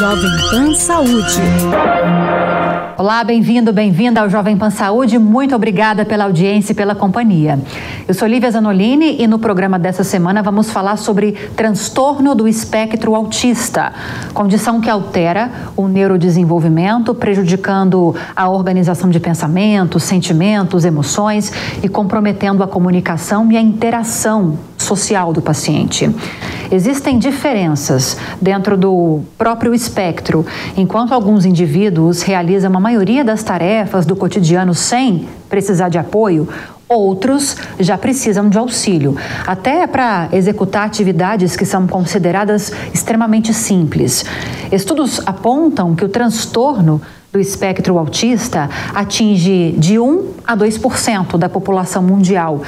Jovem 0.00 0.30
Pan 0.50 0.72
Saúde. 0.72 1.42
Olá, 2.96 3.22
bem-vindo, 3.22 3.70
bem-vinda 3.70 4.22
ao 4.22 4.30
Jovem 4.30 4.56
Pan 4.56 4.70
Saúde. 4.70 5.18
Muito 5.18 5.54
obrigada 5.54 6.06
pela 6.06 6.24
audiência 6.24 6.72
e 6.72 6.74
pela 6.74 6.94
companhia. 6.94 7.58
Eu 8.08 8.14
sou 8.14 8.26
Lívia 8.26 8.50
Zanolini 8.50 9.20
e 9.20 9.26
no 9.26 9.38
programa 9.38 9.78
dessa 9.78 10.02
semana 10.02 10.42
vamos 10.42 10.70
falar 10.70 10.96
sobre 10.96 11.32
transtorno 11.54 12.34
do 12.34 12.48
espectro 12.48 13.14
autista, 13.14 13.92
condição 14.32 14.80
que 14.80 14.88
altera 14.88 15.50
o 15.76 15.86
neurodesenvolvimento, 15.86 17.14
prejudicando 17.14 18.16
a 18.34 18.48
organização 18.48 19.10
de 19.10 19.20
pensamentos, 19.20 20.02
sentimentos, 20.02 20.86
emoções 20.86 21.52
e 21.82 21.90
comprometendo 21.90 22.62
a 22.62 22.66
comunicação 22.66 23.52
e 23.52 23.56
a 23.58 23.60
interação 23.60 24.69
social 24.96 25.32
do 25.32 25.40
paciente. 25.40 26.10
Existem 26.72 27.18
diferenças 27.18 28.16
dentro 28.40 28.76
do 28.76 29.20
próprio 29.38 29.72
espectro, 29.72 30.44
enquanto 30.76 31.12
alguns 31.12 31.44
indivíduos 31.44 32.22
realizam 32.22 32.74
a 32.76 32.80
maioria 32.80 33.24
das 33.24 33.42
tarefas 33.44 34.04
do 34.04 34.16
cotidiano 34.16 34.74
sem 34.74 35.28
precisar 35.48 35.88
de 35.88 35.98
apoio, 35.98 36.48
outros 36.88 37.56
já 37.78 37.96
precisam 37.96 38.48
de 38.48 38.58
auxílio, 38.58 39.16
até 39.46 39.86
para 39.86 40.28
executar 40.32 40.86
atividades 40.86 41.56
que 41.56 41.64
são 41.64 41.86
consideradas 41.86 42.72
extremamente 42.92 43.54
simples. 43.54 44.24
Estudos 44.72 45.20
apontam 45.24 45.94
que 45.94 46.04
o 46.04 46.08
transtorno 46.08 47.00
do 47.32 47.38
espectro 47.38 47.96
autista 47.96 48.68
atinge 48.92 49.72
de 49.78 50.00
1 50.00 50.30
a 50.44 50.56
2% 50.56 51.38
da 51.38 51.48
população 51.48 52.02
mundial 52.02 52.62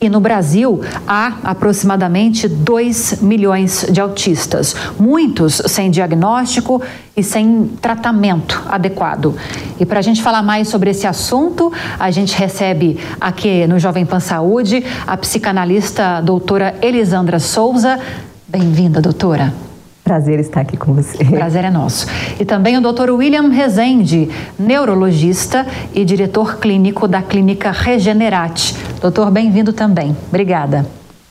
e 0.00 0.08
no 0.08 0.20
Brasil 0.20 0.80
há 1.06 1.38
aproximadamente 1.42 2.46
2 2.46 3.22
milhões 3.22 3.86
de 3.90 4.00
autistas, 4.00 4.76
muitos 4.98 5.62
sem 5.66 5.90
diagnóstico 5.90 6.82
e 7.16 7.22
sem 7.22 7.70
tratamento 7.80 8.62
adequado. 8.68 9.34
E 9.80 9.86
para 9.86 10.00
a 10.00 10.02
gente 10.02 10.22
falar 10.22 10.42
mais 10.42 10.68
sobre 10.68 10.90
esse 10.90 11.06
assunto, 11.06 11.72
a 11.98 12.10
gente 12.10 12.36
recebe 12.36 12.98
aqui 13.18 13.66
no 13.66 13.78
Jovem 13.78 14.04
Pan 14.04 14.20
Saúde 14.20 14.84
a 15.06 15.16
psicanalista 15.16 16.20
doutora 16.20 16.74
Elisandra 16.82 17.38
Souza. 17.38 17.98
Bem-vinda, 18.46 19.00
doutora. 19.00 19.65
Prazer 20.06 20.38
estar 20.38 20.60
aqui 20.60 20.76
com 20.76 20.92
você. 20.92 21.24
Prazer 21.24 21.64
é 21.64 21.70
nosso. 21.70 22.06
E 22.38 22.44
também 22.44 22.78
o 22.78 22.80
Dr. 22.80 23.10
William 23.10 23.48
Rezende, 23.48 24.30
neurologista 24.56 25.66
e 25.92 26.04
diretor 26.04 26.60
clínico 26.60 27.08
da 27.08 27.20
Clínica 27.22 27.72
Regenerate. 27.72 28.76
Doutor, 29.00 29.32
bem-vindo 29.32 29.72
também. 29.72 30.16
Obrigada. 30.28 30.86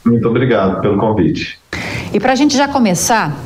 Muito 0.05 0.27
obrigado 0.27 0.81
pelo 0.81 0.97
convite. 0.97 1.57
E 2.13 2.19
para 2.19 2.33
a 2.33 2.35
gente 2.35 2.57
já 2.57 2.67
começar, 2.67 3.39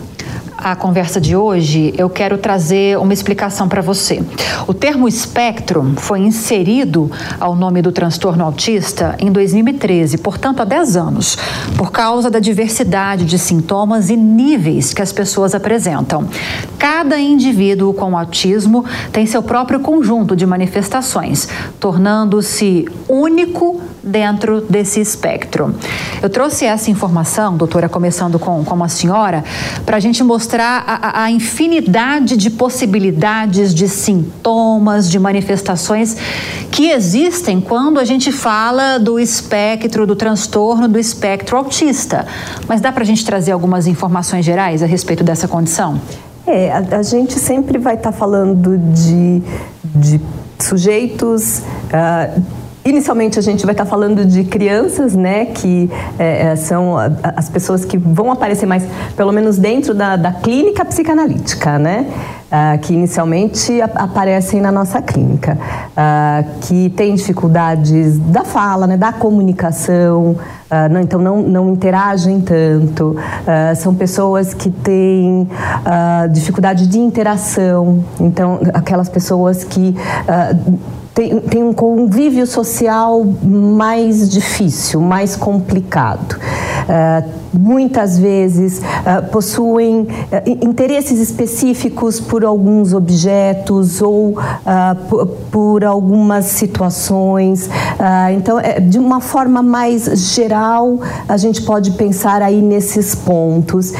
a 0.61 0.75
conversa 0.75 1.21
de 1.21 1.37
hoje, 1.37 1.93
eu 1.97 2.09
quero 2.09 2.37
trazer 2.37 2.97
uma 2.97 3.13
explicação 3.13 3.69
para 3.69 3.81
você. 3.81 4.21
O 4.67 4.73
termo 4.73 5.07
espectro 5.07 5.93
foi 5.95 6.19
inserido 6.19 7.09
ao 7.39 7.55
nome 7.55 7.81
do 7.81 7.93
transtorno 7.93 8.43
autista 8.43 9.15
em 9.19 9.31
2013, 9.31 10.17
portanto, 10.17 10.61
há 10.61 10.65
10 10.65 10.97
anos, 10.97 11.37
por 11.77 11.91
causa 11.91 12.29
da 12.29 12.39
diversidade 12.39 13.23
de 13.23 13.39
sintomas 13.39 14.09
e 14.09 14.17
níveis 14.17 14.93
que 14.93 15.01
as 15.01 15.13
pessoas 15.13 15.55
apresentam. 15.55 16.27
Cada 16.77 17.17
indivíduo 17.17 17.93
com 17.93 18.17
autismo 18.17 18.83
tem 19.13 19.25
seu 19.25 19.41
próprio 19.41 19.79
conjunto 19.79 20.35
de 20.35 20.45
manifestações, 20.45 21.47
tornando-se 21.79 22.85
único 23.07 23.81
dentro 24.03 24.61
desse 24.61 24.99
espectro. 24.99 25.73
Eu 26.21 26.29
trouxe 26.29 26.65
essa 26.65 26.91
informação, 26.91 27.55
doutora, 27.55 27.87
começando 27.87 28.37
com, 28.37 28.63
com 28.63 28.83
a 28.83 28.87
senhora, 28.89 29.43
para 29.85 29.97
a 29.97 29.99
gente 29.99 30.23
mostrar 30.23 30.48
a, 30.57 31.23
a, 31.23 31.31
infinidade 31.31 32.35
de 32.35 32.49
possibilidades 32.49 33.73
de 33.73 33.87
sintomas, 33.87 35.09
de 35.09 35.19
manifestações 35.19 36.17
que 36.71 36.89
existem 36.89 37.61
quando 37.61 37.99
a 37.99 38.05
gente 38.05 38.31
fala 38.31 38.97
do 38.97 39.19
espectro, 39.19 40.07
do 40.07 40.15
transtorno 40.15 40.87
do 40.87 40.97
espectro 40.97 41.57
autista. 41.57 42.25
Mas 42.67 42.81
dá 42.81 42.91
para 42.91 43.03
a 43.03 43.05
gente 43.05 43.25
trazer 43.25 43.51
algumas 43.51 43.87
informações 43.87 44.45
gerais 44.45 44.81
a 44.81 44.85
respeito 44.85 45.23
dessa 45.23 45.47
condição? 45.47 46.01
É, 46.47 46.71
a, 46.71 46.97
a 46.97 47.03
gente 47.03 47.33
sempre 47.33 47.77
vai 47.77 47.95
estar 47.95 48.11
tá 48.11 48.17
falando 48.17 48.77
de, 48.77 49.41
de 49.83 50.21
sujeitos. 50.57 51.59
Uh, 51.59 52.58
Inicialmente 52.89 53.37
a 53.37 53.41
gente 53.41 53.63
vai 53.67 53.73
estar 53.73 53.85
falando 53.85 54.25
de 54.25 54.43
crianças, 54.43 55.15
né, 55.15 55.45
que 55.45 55.91
é, 56.17 56.47
é 56.47 56.55
são 56.55 56.95
as 56.97 57.47
pessoas 57.47 57.85
que 57.85 57.99
vão 57.99 58.31
aparecer 58.31 58.65
mais, 58.65 58.83
pelo 59.15 59.31
menos 59.31 59.59
dentro 59.59 59.93
da, 59.93 60.15
da 60.15 60.31
clínica 60.31 60.83
psicanalítica, 60.83 61.77
né, 61.77 62.07
uh, 62.51 62.79
que 62.79 62.91
inicialmente 62.91 63.79
aparecem 63.79 64.59
na 64.59 64.71
nossa 64.71 65.03
clínica, 65.03 65.55
uh, 65.91 66.59
que 66.61 66.89
têm 66.89 67.13
dificuldades 67.13 68.17
da 68.17 68.43
fala, 68.43 68.87
né, 68.87 68.97
da 68.97 69.13
comunicação, 69.13 70.35
Uh, 70.69 70.87
não, 70.87 71.01
então 71.01 71.19
não, 71.19 71.41
não 71.41 71.73
interagem 71.73 72.41
tanto, 72.41 73.15
são 73.77 73.95
pessoas 73.95 74.53
que 74.53 74.69
têm 74.69 75.49
dificuldade 76.29 76.85
de 76.85 76.99
interação, 76.99 78.05
então 78.19 78.59
aquelas 78.71 79.09
pessoas 79.09 79.63
que 79.63 79.95
tem, 81.13 81.39
tem 81.39 81.63
um 81.63 81.73
convívio 81.73 82.47
social 82.47 83.25
mais 83.43 84.29
difícil, 84.29 85.01
mais 85.01 85.35
complicado. 85.35 86.37
Uh, 86.89 87.39
muitas 87.51 88.17
vezes 88.17 88.79
uh, 88.79 89.29
possuem 89.31 90.01
uh, 90.01 90.07
interesses 90.45 91.19
específicos 91.19 92.19
por 92.19 92.45
alguns 92.45 92.93
objetos 92.93 94.01
ou 94.01 94.35
por, 95.09 95.27
por, 95.51 95.83
algumas 95.83 96.45
situações. 96.45 97.69
então, 98.35 98.59
é, 98.59 98.79
de 98.79 98.97
uma 98.99 99.19
forma 99.19 99.61
mais 99.61 100.33
geral, 100.33 100.99
a 101.27 101.37
gente 101.37 101.61
pode 101.61 101.91
pensar 101.91 102.41
aí 102.41 102.61
nesses 102.61 103.15
pontos, 103.15 103.93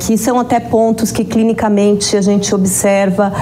que 0.00 0.16
são 0.16 0.38
até 0.38 0.58
pontos 0.58 1.12
que 1.12 1.24
clinicamente 1.24 2.16
a 2.16 2.20
gente 2.20 2.54
observa 2.54 3.32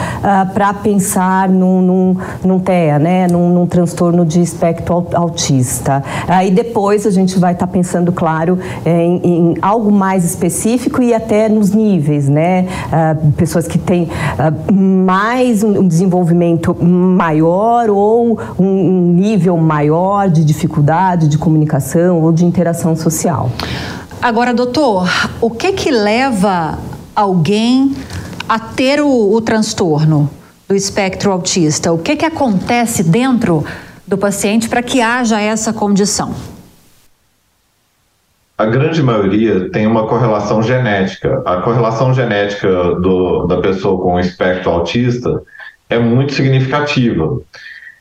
para 0.52 0.74
pensar 0.74 1.48
num, 1.48 1.80
num, 1.80 2.16
num 2.44 2.58
TEA, 2.58 2.97
né? 2.98 3.26
num, 3.28 3.52
num 3.52 3.66
transtorno 3.66 4.24
de 4.24 4.40
espectro 4.40 5.06
autista. 5.14 6.02
Aí 6.26 6.50
depois 6.50 7.06
a 7.06 7.10
gente 7.10 7.38
vai 7.38 7.52
estar 7.52 7.66
tá 7.66 7.72
pensando, 7.72 8.12
claro, 8.12 8.58
em, 8.84 9.20
em, 9.24 9.54
algo 9.60 9.90
mais 9.90 10.24
específico 10.24 11.02
e 11.02 11.14
até 11.14 11.48
nos 11.48 11.70
níveis, 11.70 12.28
né? 12.28 12.66
Uh, 12.86 13.32
pessoas 13.32 13.66
que 13.66 13.78
têm 13.78 14.04
uh, 14.04 14.72
mais 14.72 15.62
um, 15.62 15.80
um, 15.80 15.88
desenvolvimento 15.88 16.74
maior 16.82 17.90
ou 17.90 18.38
um, 18.58 18.64
um 18.64 19.12
nível 19.14 19.56
maior 19.56 20.28
de 20.28 20.44
dificuldade 20.44 21.28
de 21.28 21.38
comunicação 21.38 22.22
ou 22.22 22.32
de 22.32 22.44
interação 22.44 22.96
social. 22.96 23.50
Agora, 24.20 24.52
doutor, 24.52 25.08
o 25.40 25.50
que 25.50 25.72
que 25.72 25.90
leva 25.90 26.78
alguém 27.14 27.94
a 28.48 28.58
ter 28.58 29.00
o, 29.00 29.32
o 29.32 29.40
transtorno? 29.40 30.28
Do 30.68 30.76
espectro 30.76 31.32
autista? 31.32 31.90
O 31.92 31.98
que, 31.98 32.14
que 32.14 32.26
acontece 32.26 33.02
dentro 33.02 33.64
do 34.06 34.18
paciente 34.18 34.68
para 34.68 34.82
que 34.82 35.00
haja 35.00 35.40
essa 35.40 35.72
condição? 35.72 36.34
A 38.58 38.66
grande 38.66 39.02
maioria 39.02 39.70
tem 39.70 39.86
uma 39.86 40.06
correlação 40.06 40.62
genética. 40.62 41.42
A 41.46 41.62
correlação 41.62 42.12
genética 42.12 42.68
do, 42.96 43.46
da 43.46 43.60
pessoa 43.60 44.02
com 44.02 44.18
espectro 44.18 44.70
autista 44.70 45.42
é 45.88 45.98
muito 45.98 46.34
significativa, 46.34 47.40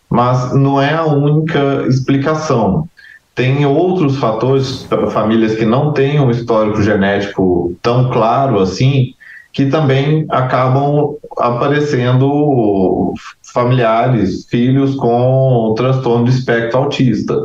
mas 0.09 0.53
não 0.53 0.81
é 0.81 0.93
a 0.93 1.05
única 1.05 1.85
explicação. 1.87 2.89
Tem 3.35 3.65
outros 3.67 4.17
fatores 4.17 4.83
para 4.89 5.07
famílias 5.11 5.55
que 5.55 5.63
não 5.63 5.93
têm 5.93 6.19
um 6.19 6.31
histórico 6.31 6.81
genético 6.81 7.75
tão 7.83 8.09
claro 8.09 8.59
assim, 8.59 9.13
que 9.57 9.65
também 9.65 10.23
acabam 10.29 11.15
aparecendo 11.35 13.11
familiares, 13.41 14.45
filhos 14.45 14.93
com 14.93 15.73
transtorno 15.75 16.25
de 16.25 16.29
espectro 16.29 16.77
autista. 16.77 17.35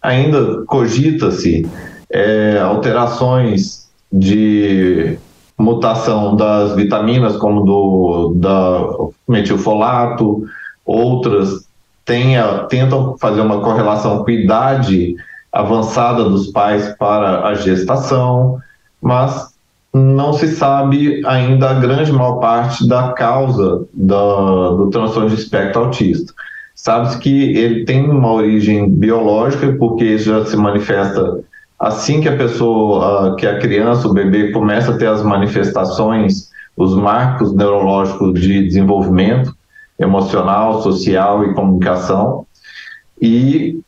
Ainda 0.00 0.64
cogita-se 0.64 1.68
é, 2.08 2.58
alterações 2.64 3.90
de 4.10 5.18
mutação 5.58 6.34
das 6.34 6.74
vitaminas, 6.74 7.36
como 7.36 7.60
do 7.60 8.32
da 8.36 8.80
metilfolato, 9.28 10.46
outras 10.82 11.68
tenha, 12.06 12.64
tentam 12.70 13.18
fazer 13.18 13.42
uma 13.42 13.60
correlação 13.60 14.24
com 14.24 14.30
a 14.30 14.32
idade 14.32 15.14
avançada 15.52 16.24
dos 16.24 16.46
pais 16.46 16.96
para 16.98 17.46
a 17.46 17.54
gestação, 17.54 18.58
mas 19.02 19.50
não 19.92 20.32
se 20.32 20.48
sabe 20.48 21.24
ainda 21.26 21.70
a 21.70 21.74
grande 21.74 22.12
maior 22.12 22.36
parte 22.36 22.86
da 22.86 23.12
causa 23.12 23.84
do, 23.92 24.76
do 24.76 24.90
transtorno 24.90 25.28
de 25.28 25.34
espectro 25.34 25.84
autista. 25.84 26.32
Sabe-se 26.74 27.18
que 27.18 27.56
ele 27.56 27.84
tem 27.84 28.08
uma 28.08 28.32
origem 28.32 28.88
biológica, 28.88 29.72
porque 29.78 30.16
já 30.16 30.44
se 30.46 30.56
manifesta 30.56 31.40
assim 31.78 32.20
que 32.20 32.28
a 32.28 32.36
pessoa, 32.36 33.36
que 33.36 33.46
a 33.46 33.58
criança, 33.58 34.06
o 34.06 34.14
bebê, 34.14 34.52
começa 34.52 34.92
a 34.92 34.96
ter 34.96 35.08
as 35.08 35.22
manifestações 35.22 36.50
os 36.80 36.94
marcos 36.94 37.52
neurológicos 37.52 38.40
de 38.40 38.64
desenvolvimento 38.64 39.54
emocional, 39.98 40.82
social 40.82 41.44
e 41.44 41.52
comunicação. 41.52 42.46
E 43.20 43.78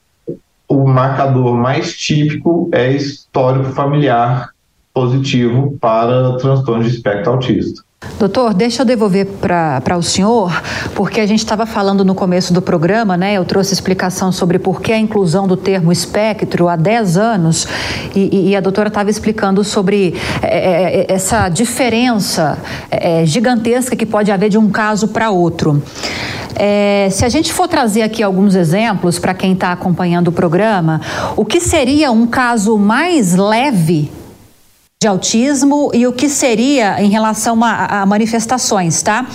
o 0.69 0.87
marcador 0.87 1.55
mais 1.57 1.97
típico 1.97 2.69
é 2.73 2.93
histórico 2.93 3.73
familiar 3.73 4.52
positivo 4.93 5.77
para 5.81 6.37
transtorno 6.37 6.85
de 6.85 6.91
espectro 6.91 7.33
autista. 7.33 7.83
Doutor, 8.19 8.53
deixa 8.53 8.83
eu 8.83 8.87
devolver 8.87 9.27
para 9.27 9.97
o 9.97 10.03
senhor, 10.03 10.53
porque 10.95 11.21
a 11.21 11.27
gente 11.27 11.39
estava 11.39 11.67
falando 11.67 12.05
no 12.05 12.15
começo 12.15 12.53
do 12.53 12.61
programa, 12.61 13.17
né? 13.17 13.35
Eu 13.35 13.45
trouxe 13.45 13.73
explicação 13.73 14.33
sobre 14.33 14.59
por 14.59 14.81
que 14.81 14.93
a 14.93 14.99
inclusão 14.99 15.47
do 15.47 15.57
termo 15.57 15.93
espectro 15.93 16.69
há 16.69 16.77
10 16.77 17.17
anos, 17.17 17.67
e, 18.15 18.51
e 18.51 18.57
a 18.57 18.61
doutora 18.61 18.89
estava 18.89 19.09
explicando 19.09 19.63
sobre 19.65 20.15
é, 20.43 21.07
é, 21.07 21.13
essa 21.13 21.49
diferença 21.49 22.59
é, 22.91 23.25
gigantesca 23.25 23.95
que 23.95 24.07
pode 24.07 24.31
haver 24.31 24.51
de 24.51 24.59
um 24.59 24.69
caso 24.69 25.09
para 25.09 25.31
outro. 25.31 25.83
É, 26.57 27.09
se 27.11 27.25
a 27.25 27.29
gente 27.29 27.53
for 27.53 27.67
trazer 27.67 28.03
aqui 28.03 28.23
alguns 28.23 28.55
exemplos 28.55 29.19
para 29.19 29.33
quem 29.33 29.53
está 29.53 29.73
acompanhando 29.73 30.29
o 30.29 30.33
programa, 30.33 31.01
o 31.37 31.45
que 31.45 31.61
seria 31.61 32.11
um 32.11 32.27
caso 32.27 32.77
mais 32.77 33.35
leve 33.35 34.11
de 35.03 35.09
autismo 35.09 35.91
e 35.93 36.07
o 36.07 36.13
que 36.13 36.29
seria 36.29 37.03
em 37.03 37.11
relação 37.11 37.63
a, 37.65 38.03
a, 38.03 38.07
manifestações, 38.07 39.03
tá? 39.03 39.27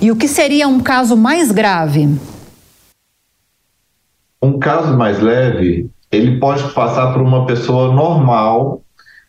E 0.00 0.10
o 0.10 0.16
que 0.16 0.28
seria 0.28 0.68
um 0.68 0.78
caso 0.78 1.16
mais 1.16 1.50
grave? 1.50 2.10
Um 4.42 4.58
caso 4.58 4.94
mais 4.94 5.20
leve, 5.20 5.88
ele 6.12 6.38
pode 6.38 6.62
passar 6.74 7.14
por 7.14 7.22
uma 7.22 7.46
pessoa 7.46 7.94
normal, 7.94 8.82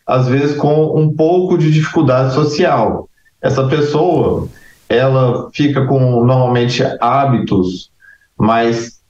às 0.06 0.28
vezes 0.28 0.54
com 0.54 1.00
um 1.00 1.10
pouco 1.10 1.56
de 1.56 1.70
dificuldade 1.70 2.34
social. 2.34 3.08
Essa 3.40 3.66
pessoa, 3.66 4.48
ela 4.90 5.48
fica 5.54 5.86
com 5.86 6.22
normalmente 6.22 6.82
hábitos 7.00 7.90
mais 8.38 9.00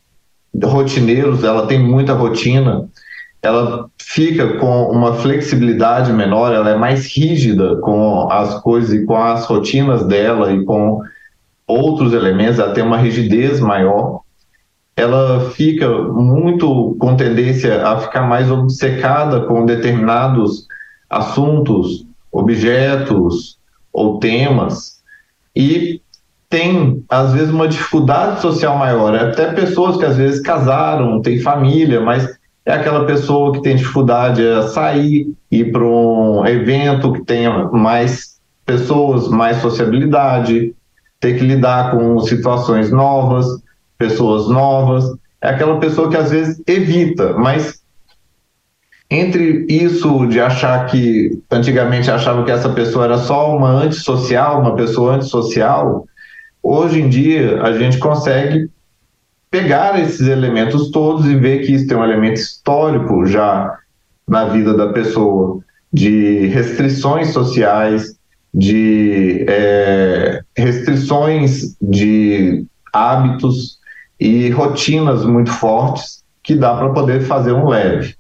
rotineiros, 0.62 1.43
ela 1.43 1.67
tem 1.67 1.81
muita 1.81 2.12
rotina, 2.12 2.89
ela 3.46 3.88
fica 3.96 4.58
com 4.58 4.90
uma 4.90 5.14
flexibilidade 5.14 6.12
menor, 6.12 6.52
ela 6.52 6.70
é 6.70 6.76
mais 6.76 7.06
rígida 7.06 7.76
com 7.76 8.28
as 8.31 8.60
coisas 8.60 8.93
e 8.93 9.04
com 9.04 9.16
as 9.16 9.46
rotinas 9.46 10.04
dela 10.04 10.52
e 10.52 10.64
com 10.64 11.00
outros 11.66 12.12
elementos, 12.12 12.58
ela 12.58 12.72
tem 12.72 12.82
uma 12.82 12.96
rigidez 12.96 13.60
maior. 13.60 14.20
Ela 14.96 15.50
fica 15.50 15.88
muito 15.88 16.96
com 16.98 17.16
tendência 17.16 17.87
a 17.87 17.98
ficar 17.98 18.22
mais 18.22 18.50
obcecada 18.50 19.43
com 19.43 19.64
determinados 19.64 20.66
assuntos, 21.08 22.04
objetos 22.32 23.58
ou 23.93 24.19
temas 24.19 25.02
e 25.54 26.00
tem 26.48 27.04
às 27.08 27.32
vezes 27.32 27.50
uma 27.50 27.69
dificuldade 27.69 28.40
social 28.40 28.76
maior, 28.76 29.14
até 29.14 29.52
pessoas 29.52 29.96
que 29.96 30.04
às 30.04 30.16
vezes 30.16 30.40
casaram, 30.40 31.20
têm 31.20 31.40
família, 31.40 32.00
mas 32.00 32.36
é 32.67 32.73
aquela 32.73 33.07
pessoa 33.07 33.53
que 33.53 33.63
tem 33.63 33.77
dificuldade 33.77 34.45
a 34.45 34.67
sair, 34.67 35.33
ir 35.53 35.71
para 35.71 35.85
um 35.85 36.45
evento 36.45 37.13
que 37.13 37.25
tenha 37.25 37.67
mais 37.67 38.41
pessoas, 38.67 39.29
mais 39.29 39.59
sociabilidade, 39.59 40.75
ter 41.21 41.39
que 41.39 41.45
lidar 41.45 41.93
com 41.93 42.19
situações 42.19 42.91
novas, 42.91 43.47
pessoas 43.97 44.49
novas. 44.49 45.05
É 45.41 45.51
aquela 45.51 45.79
pessoa 45.79 46.11
que 46.11 46.17
às 46.17 46.33
vezes 46.33 46.61
evita, 46.67 47.35
mas 47.35 47.81
entre 49.09 49.65
isso 49.69 50.27
de 50.27 50.41
achar 50.41 50.87
que 50.87 51.41
antigamente 51.49 52.11
achava 52.11 52.45
que 52.45 52.51
essa 52.51 52.71
pessoa 52.71 53.05
era 53.05 53.19
só 53.19 53.57
uma 53.57 53.71
antissocial, 53.71 54.61
uma 54.61 54.75
pessoa 54.75 55.15
antissocial, 55.15 56.05
hoje 56.61 57.01
em 57.01 57.09
dia 57.09 57.63
a 57.63 57.79
gente 57.79 57.99
consegue 57.99 58.69
pegar 59.50 60.00
esses 60.00 60.26
elementos 60.26 60.90
todos 60.90 61.26
e 61.26 61.37
ver 61.37 61.64
que 61.64 61.72
isso 61.72 61.87
tem 61.87 61.96
um 61.96 62.04
elemento 62.04 62.40
histórico 62.40 63.26
já 63.26 63.78
na 64.26 64.46
vida 64.46 64.75
da 64.75 64.93
pessoa, 64.93 65.60
de 65.93 66.46
restrições 66.46 67.28
sociais, 67.28 68.16
de 68.52 69.44
é, 69.48 70.43
restrições 70.56 71.76
de 71.81 72.64
hábitos 72.93 73.78
e 74.19 74.50
rotinas 74.50 75.25
muito 75.25 75.50
fortes 75.50 76.25
que 76.43 76.54
dá 76.54 76.75
para 76.76 76.90
poder 76.90 77.20
fazer 77.22 77.52
um 77.52 77.69
leve, 77.69 78.14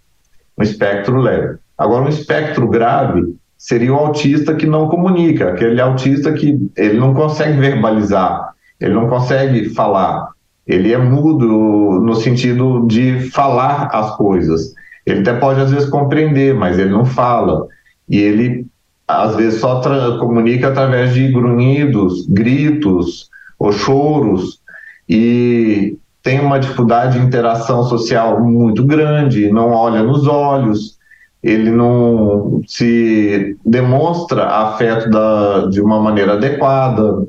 um 0.58 0.62
espectro 0.62 1.16
leve. 1.16 1.58
Agora, 1.78 2.04
um 2.04 2.08
espectro 2.08 2.68
grave 2.68 3.36
seria 3.56 3.92
o 3.92 3.96
autista 3.96 4.54
que 4.54 4.66
não 4.66 4.88
comunica, 4.88 5.50
aquele 5.50 5.80
autista 5.80 6.32
que 6.32 6.58
ele 6.76 6.98
não 6.98 7.14
consegue 7.14 7.58
verbalizar, 7.58 8.52
ele 8.80 8.94
não 8.94 9.08
consegue 9.08 9.70
falar, 9.70 10.28
ele 10.66 10.92
é 10.92 10.98
mudo 10.98 12.00
no 12.00 12.14
sentido 12.14 12.86
de 12.86 13.30
falar 13.30 13.88
as 13.92 14.16
coisas. 14.16 14.74
Ele 15.04 15.20
até 15.20 15.34
pode 15.34 15.60
às 15.60 15.70
vezes 15.70 15.88
compreender, 15.88 16.54
mas 16.54 16.78
ele 16.78 16.90
não 16.90 17.04
fala. 17.04 17.66
E 18.08 18.18
ele 18.18 18.66
às 19.06 19.36
vezes 19.36 19.60
só 19.60 19.80
comunica 20.18 20.68
através 20.68 21.14
de 21.14 21.30
grunhidos, 21.30 22.26
gritos 22.26 23.28
ou 23.58 23.72
choros 23.72 24.60
e 25.08 25.96
tem 26.22 26.40
uma 26.40 26.58
dificuldade 26.58 27.18
de 27.18 27.24
interação 27.24 27.84
social 27.84 28.42
muito 28.42 28.84
grande, 28.84 29.48
não 29.52 29.70
olha 29.70 30.02
nos 30.02 30.26
olhos, 30.26 30.98
ele 31.40 31.70
não 31.70 32.60
se 32.66 33.56
demonstra 33.64 34.46
afeto 34.46 35.08
da, 35.08 35.66
de 35.66 35.80
uma 35.80 36.00
maneira 36.00 36.32
adequada, 36.32 37.24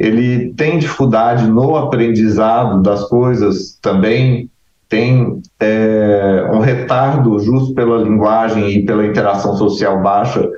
ele 0.00 0.54
tem 0.54 0.78
dificuldade 0.78 1.46
no 1.46 1.76
aprendizado 1.76 2.80
das 2.80 3.04
coisas 3.04 3.78
também, 3.82 4.48
tem 4.88 5.42
é, 5.60 6.50
um 6.54 6.58
retardo 6.58 7.38
justo 7.38 7.74
pela 7.74 8.02
linguagem 8.02 8.70
e 8.70 8.86
pela 8.86 9.04
interação 9.04 9.54
social 9.56 10.02
baixa, 10.02 10.48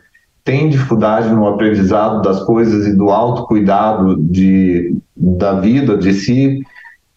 tem 0.45 0.69
dificuldade 0.69 1.29
no 1.29 1.49
aprendizado 1.49 2.23
das 2.23 2.41
coisas 2.45 2.87
e 2.87 2.97
do 2.97 3.11
autocuidado 3.11 4.17
de, 4.17 4.97
da 5.17 5.55
vida 5.55 5.99
de 5.99 6.15
si, 6.15 6.61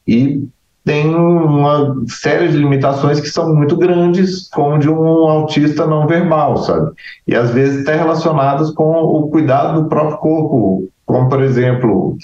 e 0.07 0.43
tem 0.83 1.15
uma 1.15 1.95
série 2.07 2.47
de 2.47 2.57
limitações 2.57 3.19
que 3.19 3.29
são 3.29 3.55
muito 3.55 3.77
grandes, 3.77 4.49
como 4.49 4.79
de 4.79 4.89
um 4.89 5.27
autista 5.27 5.85
não 5.85 6.07
verbal, 6.07 6.57
sabe? 6.57 6.91
E 7.27 7.35
às 7.35 7.51
vezes 7.51 7.81
até 7.81 7.95
relacionadas 7.95 8.71
com 8.71 8.91
o 8.93 9.27
cuidado 9.29 9.81
do 9.81 9.89
próprio 9.89 10.17
corpo, 10.17 10.89
como 11.05 11.29
por 11.29 11.41
exemplo, 11.41 12.17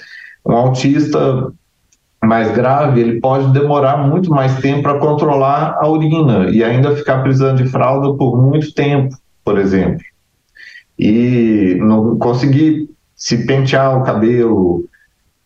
um 0.46 0.54
autista 0.54 1.52
mais 2.24 2.52
grave, 2.52 3.02
ele 3.02 3.20
pode 3.20 3.52
demorar 3.52 3.98
muito 3.98 4.30
mais 4.30 4.60
tempo 4.60 4.84
para 4.84 5.00
controlar 5.00 5.78
a 5.80 5.88
urina 5.88 6.50
e 6.50 6.64
ainda 6.64 6.96
ficar 6.96 7.24
precisando 7.24 7.64
de 7.64 7.70
fralda 7.70 8.14
por 8.14 8.40
muito 8.40 8.74
tempo, 8.74 9.16
por 9.44 9.58
exemplo. 9.58 10.04
E 10.98 11.76
não 11.80 12.18
conseguir 12.18 12.90
se 13.16 13.46
pentear 13.46 14.00
o 14.00 14.04
cabelo, 14.04 14.86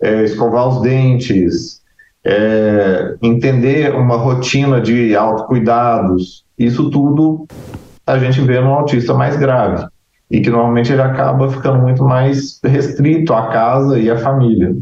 é, 0.01 0.24
escovar 0.24 0.68
os 0.68 0.82
dentes, 0.82 1.82
é, 2.25 3.15
entender 3.22 3.96
uma 3.96 4.18
rotina 4.18 4.82
de 4.82 5.15
autocuidados, 5.15 6.44
isso 6.58 6.89
tudo 6.89 7.48
a 8.06 8.18
gente 8.18 8.42
vê 8.42 8.60
no 8.60 8.74
autista 8.74 9.13
mais 9.13 9.38
grave 9.38 9.86
e 10.29 10.41
que 10.41 10.50
normalmente 10.50 10.91
ele 10.91 11.01
acaba 11.01 11.50
ficando 11.50 11.79
muito 11.79 12.03
mais 12.03 12.60
restrito 12.63 13.34
à 13.34 13.48
casa 13.48 14.00
e 14.00 14.10
à 14.10 14.17
família. 14.17 14.75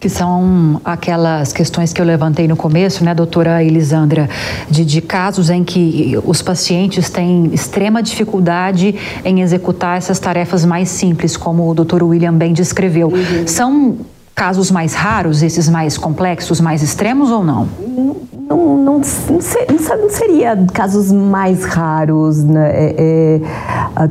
Que 0.00 0.08
são 0.08 0.80
aquelas 0.84 1.52
questões 1.52 1.92
que 1.92 2.00
eu 2.00 2.06
levantei 2.06 2.46
no 2.46 2.56
começo, 2.56 3.04
né, 3.04 3.12
doutora 3.12 3.64
Elisandra, 3.64 4.30
de, 4.70 4.84
de 4.84 5.00
casos 5.00 5.50
em 5.50 5.64
que 5.64 6.16
os 6.24 6.40
pacientes 6.40 7.10
têm 7.10 7.50
extrema 7.52 8.00
dificuldade 8.00 8.94
em 9.24 9.40
executar 9.40 9.98
essas 9.98 10.20
tarefas 10.20 10.64
mais 10.64 10.88
simples, 10.88 11.36
como 11.36 11.68
o 11.68 11.74
doutor 11.74 12.04
William 12.04 12.32
bem 12.32 12.52
descreveu. 12.52 13.08
Uhum. 13.08 13.46
São 13.46 13.96
casos 14.36 14.70
mais 14.70 14.94
raros, 14.94 15.42
esses 15.42 15.68
mais 15.68 15.98
complexos, 15.98 16.60
mais 16.60 16.80
extremos 16.80 17.32
ou 17.32 17.42
não? 17.42 17.68
Não, 17.80 18.16
não, 18.48 18.76
não, 18.76 19.00
não 19.00 20.10
seria 20.10 20.56
casos 20.72 21.10
mais 21.10 21.64
raros, 21.64 22.44
né? 22.44 22.70
É, 22.72 22.94
é, 22.96 24.10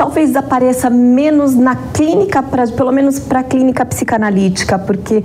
talvez 0.00 0.34
apareça 0.34 0.88
menos 0.88 1.54
na 1.54 1.76
clínica, 1.76 2.42
pra, 2.42 2.66
pelo 2.68 2.90
menos 2.90 3.18
para 3.18 3.40
a 3.40 3.42
clínica 3.42 3.84
psicanalítica, 3.84 4.78
porque 4.78 5.18
uh, 5.18 5.24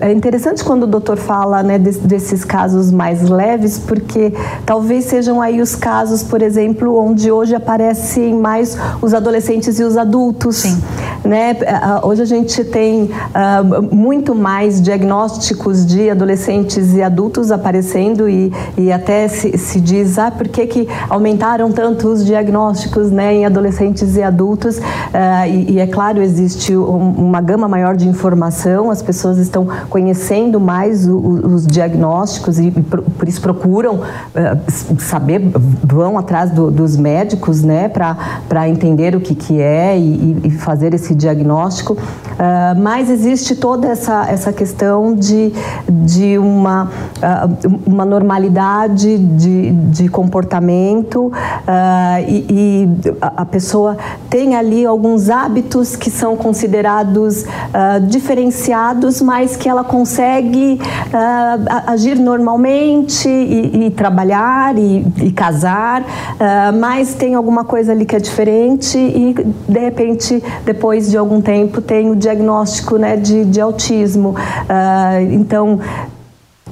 é 0.00 0.12
interessante 0.12 0.64
quando 0.64 0.82
o 0.82 0.86
doutor 0.88 1.16
fala 1.16 1.62
né, 1.62 1.78
desses 1.78 2.44
casos 2.44 2.90
mais 2.90 3.22
leves, 3.22 3.78
porque 3.78 4.34
talvez 4.66 5.04
sejam 5.04 5.40
aí 5.40 5.60
os 5.60 5.76
casos, 5.76 6.24
por 6.24 6.42
exemplo, 6.42 6.98
onde 6.98 7.30
hoje 7.30 7.54
aparecem 7.54 8.34
mais 8.34 8.76
os 9.00 9.14
adolescentes 9.14 9.78
e 9.78 9.84
os 9.84 9.96
adultos. 9.96 10.56
Sim. 10.56 10.82
né? 11.24 11.56
Hoje 12.02 12.22
a 12.22 12.26
gente 12.26 12.64
tem 12.64 13.04
uh, 13.04 13.94
muito 13.94 14.34
mais 14.34 14.82
diagnósticos 14.82 15.86
de 15.86 16.10
adolescentes 16.10 16.94
e 16.94 17.00
adultos 17.00 17.52
aparecendo 17.52 18.28
e, 18.28 18.52
e 18.76 18.90
até 18.90 19.28
se, 19.28 19.56
se 19.56 19.80
diz, 19.80 20.18
ah, 20.18 20.32
por 20.32 20.48
que, 20.48 20.66
que 20.66 20.88
aumentaram 21.08 21.70
tanto 21.70 22.08
os 22.08 22.24
diagnósticos 22.24 23.12
né, 23.12 23.32
em 23.32 23.46
adolescentes 23.46 23.83
e 24.16 24.22
adultos? 24.22 24.78
Uh, 24.78 24.82
e, 25.48 25.72
e, 25.72 25.78
é 25.78 25.86
claro, 25.86 26.22
existe 26.22 26.76
um, 26.76 27.10
uma 27.12 27.40
gama 27.40 27.68
maior 27.68 27.96
de 27.96 28.08
informação, 28.08 28.90
as 28.90 29.02
pessoas 29.02 29.38
estão 29.38 29.66
conhecendo 29.88 30.60
mais 30.60 31.06
o, 31.06 31.16
o, 31.16 31.54
os 31.54 31.66
diagnósticos 31.66 32.58
e, 32.58 32.68
e 32.68 32.82
por, 32.82 33.02
por, 33.02 33.28
isso 33.28 33.40
procuram 33.40 33.96
uh, 33.96 35.00
saber, 35.00 35.40
vão 35.82 36.18
atrás 36.18 36.50
do, 36.50 36.70
dos 36.70 36.96
médicos, 36.96 37.62
né, 37.62 37.88
para 37.88 38.68
entender 38.68 39.14
o 39.14 39.20
que, 39.20 39.34
que 39.34 39.60
é 39.60 39.98
e, 39.98 40.40
e 40.44 40.50
fazer 40.50 40.94
esse 40.94 41.14
diagnóstico. 41.14 41.94
Uh, 41.94 42.80
mas 42.80 43.10
existe 43.10 43.54
toda 43.54 43.88
essa, 43.88 44.26
essa 44.28 44.52
questão 44.52 45.14
de, 45.14 45.52
de 45.88 46.38
uma, 46.38 46.84
uh, 46.84 47.80
uma 47.86 48.04
normalidade 48.04 49.18
de, 49.18 49.70
de 49.70 50.08
comportamento 50.08 51.26
uh, 51.26 51.32
e, 52.26 52.46
e, 52.50 52.88
a 53.20 53.44
pessoa 53.44 53.73
tem 54.30 54.54
ali 54.54 54.84
alguns 54.84 55.30
hábitos 55.30 55.96
que 55.96 56.10
são 56.10 56.36
considerados 56.36 57.44
diferenciados, 58.08 59.20
mas 59.20 59.56
que 59.56 59.68
ela 59.68 59.84
consegue 59.84 60.80
agir 61.86 62.16
normalmente 62.16 63.28
e, 63.28 63.86
e 63.86 63.90
trabalhar 63.90 64.76
e, 64.78 65.06
e 65.22 65.32
casar, 65.32 66.04
mas 66.78 67.14
tem 67.14 67.34
alguma 67.34 67.64
coisa 67.64 67.92
ali 67.92 68.04
que 68.04 68.16
é 68.16 68.20
diferente 68.20 68.98
e 68.98 69.34
de 69.68 69.78
repente 69.78 70.42
depois 70.64 71.10
de 71.10 71.16
algum 71.16 71.40
tempo 71.40 71.80
tem 71.80 72.10
o 72.10 72.16
diagnóstico 72.16 72.96
né, 72.96 73.16
de, 73.16 73.44
de 73.44 73.60
autismo. 73.60 74.30
Uh, 74.30 75.32
então, 75.32 75.80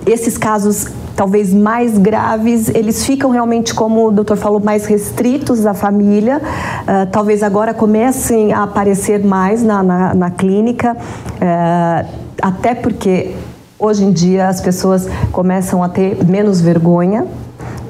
esses 0.06 0.36
casos 0.36 0.86
talvez 1.14 1.52
mais 1.52 1.98
graves, 1.98 2.68
eles 2.68 3.04
ficam 3.04 3.30
realmente, 3.30 3.74
como 3.74 4.08
o 4.08 4.10
doutor 4.10 4.36
falou, 4.36 4.60
mais 4.60 4.86
restritos 4.86 5.66
à 5.66 5.74
família. 5.74 6.40
Uh, 6.40 7.06
talvez 7.10 7.42
agora 7.42 7.74
comecem 7.74 8.52
a 8.52 8.62
aparecer 8.64 9.24
mais 9.24 9.62
na, 9.62 9.82
na, 9.82 10.14
na 10.14 10.30
clínica, 10.30 10.96
uh, 10.96 12.08
até 12.40 12.74
porque 12.74 13.34
hoje 13.78 14.04
em 14.04 14.12
dia 14.12 14.48
as 14.48 14.60
pessoas 14.60 15.08
começam 15.30 15.82
a 15.82 15.88
ter 15.88 16.24
menos 16.24 16.60
vergonha 16.60 17.26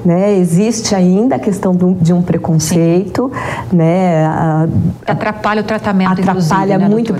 né? 0.05 0.37
Existe 0.37 0.93
ainda 0.93 1.37
a 1.37 1.39
questão 1.39 1.73
de 1.75 2.13
um 2.13 2.21
preconceito, 2.21 3.31
né? 3.71 4.25
A, 4.25 4.67
atrapalha 5.07 5.61
o 5.61 5.63
tratamento, 5.63 6.11
atrapalha 6.11 6.77
né, 6.77 6.89
muito 6.89 7.13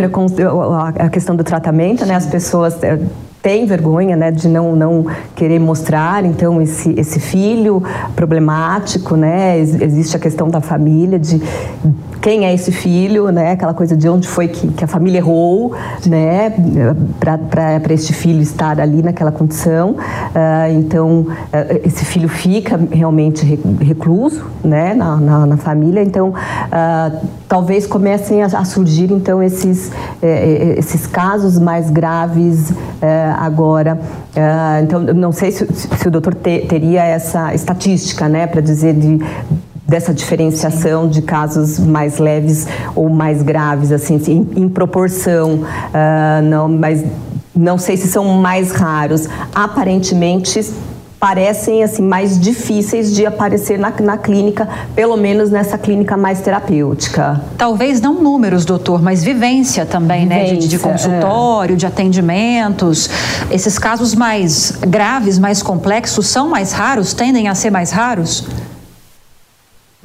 a 1.00 1.10
questão 1.10 1.36
do 1.36 1.44
tratamento, 1.44 2.04
Sim. 2.04 2.10
né? 2.10 2.16
As 2.16 2.26
pessoas 2.26 2.76
têm 3.44 3.66
vergonha, 3.66 4.16
né, 4.16 4.32
de 4.32 4.48
não 4.48 4.74
não 4.74 5.06
querer 5.36 5.60
mostrar, 5.60 6.24
então 6.24 6.62
esse 6.62 6.98
esse 6.98 7.20
filho 7.20 7.84
problemático, 8.16 9.18
né? 9.18 9.60
Existe 9.60 10.16
a 10.16 10.20
questão 10.20 10.50
da 10.50 10.62
família 10.62 11.20
de 11.20 11.42
quem 12.24 12.46
é 12.46 12.54
esse 12.54 12.72
filho, 12.72 13.30
né? 13.34 13.52
Aquela 13.52 13.74
coisa 13.74 13.98
de 13.98 14.08
onde 14.08 14.30
foi 14.30 14.48
que, 14.48 14.70
que 14.70 14.84
a 14.86 14.88
família 14.88 15.18
errou, 15.18 15.76
né? 16.08 16.54
Para 17.20 17.94
este 17.94 18.14
filho 18.14 18.42
estar 18.42 18.80
ali 18.80 19.02
naquela 19.04 19.30
condição. 19.30 19.92
Uh, 19.92 20.80
então, 20.80 21.20
uh, 21.20 21.28
esse 21.84 22.06
filho 22.06 22.30
fica 22.30 22.80
realmente 22.90 23.60
recluso, 23.82 24.46
né? 24.64 24.94
Na, 24.94 25.18
na, 25.18 25.46
na 25.46 25.58
família. 25.58 26.02
Então, 26.02 26.30
uh, 26.30 27.28
talvez 27.46 27.86
comecem 27.86 28.42
a, 28.42 28.46
a, 28.46 28.64
surgir, 28.64 29.12
então, 29.12 29.44
esses, 29.44 29.92
eh, 30.22 30.76
eh, 30.76 30.80
esses 30.80 31.06
casos 31.06 31.60
mais 31.60 31.90
graves 31.90 32.74
agora. 33.38 34.00
então, 34.82 35.02
não 35.02 35.32
sei 35.34 35.52
se, 35.52 35.68
se 35.74 36.08
o 36.08 36.10
doutor 36.10 36.34
te, 36.34 36.62
teria 36.62 37.04
essa 37.04 37.54
estatística, 37.54 38.30
né? 38.30 38.48
Para 38.48 38.62
dizer 38.62 38.94
de 38.94 39.20
dessa 39.94 40.12
diferenciação 40.12 41.08
de 41.08 41.22
casos 41.22 41.78
mais 41.78 42.18
leves 42.18 42.68
ou 42.96 43.10
mais 43.10 43.44
graves, 43.44 43.92
assim, 43.92 44.20
em, 44.28 44.64
em 44.64 44.68
proporção, 44.68 45.60
uh, 45.60 46.42
não, 46.44 46.68
mas 46.68 47.06
não 47.56 47.78
sei 47.78 47.96
se 47.96 48.08
são 48.08 48.26
mais 48.26 48.72
raros. 48.72 49.30
Aparentemente 49.54 50.66
parecem 51.20 51.84
assim 51.84 52.02
mais 52.02 52.40
difíceis 52.40 53.14
de 53.14 53.24
aparecer 53.24 53.78
na, 53.78 53.94
na 54.02 54.18
clínica, 54.18 54.68
pelo 54.96 55.16
menos 55.16 55.52
nessa 55.52 55.78
clínica 55.78 56.18
mais 56.18 56.42
terapêutica. 56.42 57.40
Talvez 57.56 58.02
não 58.02 58.16
números, 58.16 58.66
doutor, 58.66 59.00
mas 59.00 59.24
vivência 59.24 59.86
também, 59.86 60.24
vivência, 60.28 60.54
né? 60.54 60.60
De, 60.60 60.68
de 60.68 60.80
consultório, 60.80 61.74
é. 61.74 61.78
de 61.78 61.86
atendimentos. 61.86 63.10
Esses 63.52 63.78
casos 63.78 64.16
mais 64.16 64.72
graves, 64.88 65.38
mais 65.38 65.62
complexos, 65.62 66.26
são 66.26 66.50
mais 66.50 66.72
raros, 66.72 67.14
tendem 67.14 67.48
a 67.48 67.54
ser 67.54 67.70
mais 67.70 67.92
raros? 67.92 68.44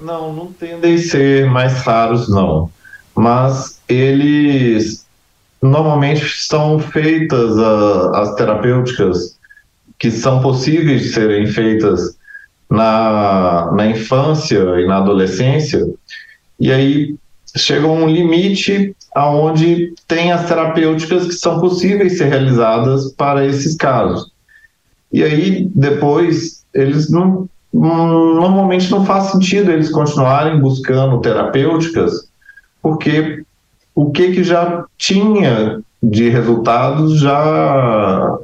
Não, 0.01 0.33
não 0.33 0.53
tendem 0.53 0.95
a 0.95 0.99
ser 0.99 1.47
mais 1.51 1.83
raros, 1.83 2.29
não. 2.29 2.71
Mas 3.15 3.81
eles 3.89 5.07
normalmente 5.61 6.25
são 6.39 6.79
feitas 6.79 7.57
uh, 7.57 8.15
as 8.15 8.35
terapêuticas 8.37 9.37
que 9.99 10.11
são 10.11 10.41
possíveis 10.41 11.03
de 11.03 11.09
serem 11.09 11.47
feitas 11.47 12.17
na, 12.71 13.73
na 13.73 13.87
infância 13.87 14.59
e 14.81 14.87
na 14.87 14.99
adolescência, 14.99 15.85
e 16.61 16.71
aí 16.71 17.17
chega 17.57 17.87
um 17.87 18.07
limite 18.07 18.95
aonde 19.15 19.93
tem 20.07 20.31
as 20.31 20.47
terapêuticas 20.47 21.27
que 21.27 21.33
são 21.33 21.61
possíveis 21.61 22.19
ser 22.19 22.29
realizadas 22.29 23.13
para 23.13 23.45
esses 23.45 23.75
casos. 23.75 24.31
E 25.13 25.25
aí 25.25 25.69
depois 25.75 26.65
eles 26.75 27.11
não 27.11 27.49
normalmente 27.73 28.91
não 28.91 29.05
faz 29.05 29.25
sentido 29.25 29.71
eles 29.71 29.91
continuarem 29.91 30.61
buscando 30.61 31.21
terapêuticas, 31.21 32.29
porque 32.83 33.45
o 33.95 34.11
que, 34.11 34.33
que 34.33 34.45
já 34.45 34.85
tinha 34.97 35.81
de 36.03 36.29
resultados 36.29 37.19
já, 37.19 38.39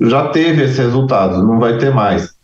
já 0.00 0.28
teve 0.28 0.62
esses 0.62 0.78
resultados, 0.78 1.38
não 1.38 1.58
vai 1.58 1.76
ter 1.78 1.92
mais. 1.92 2.34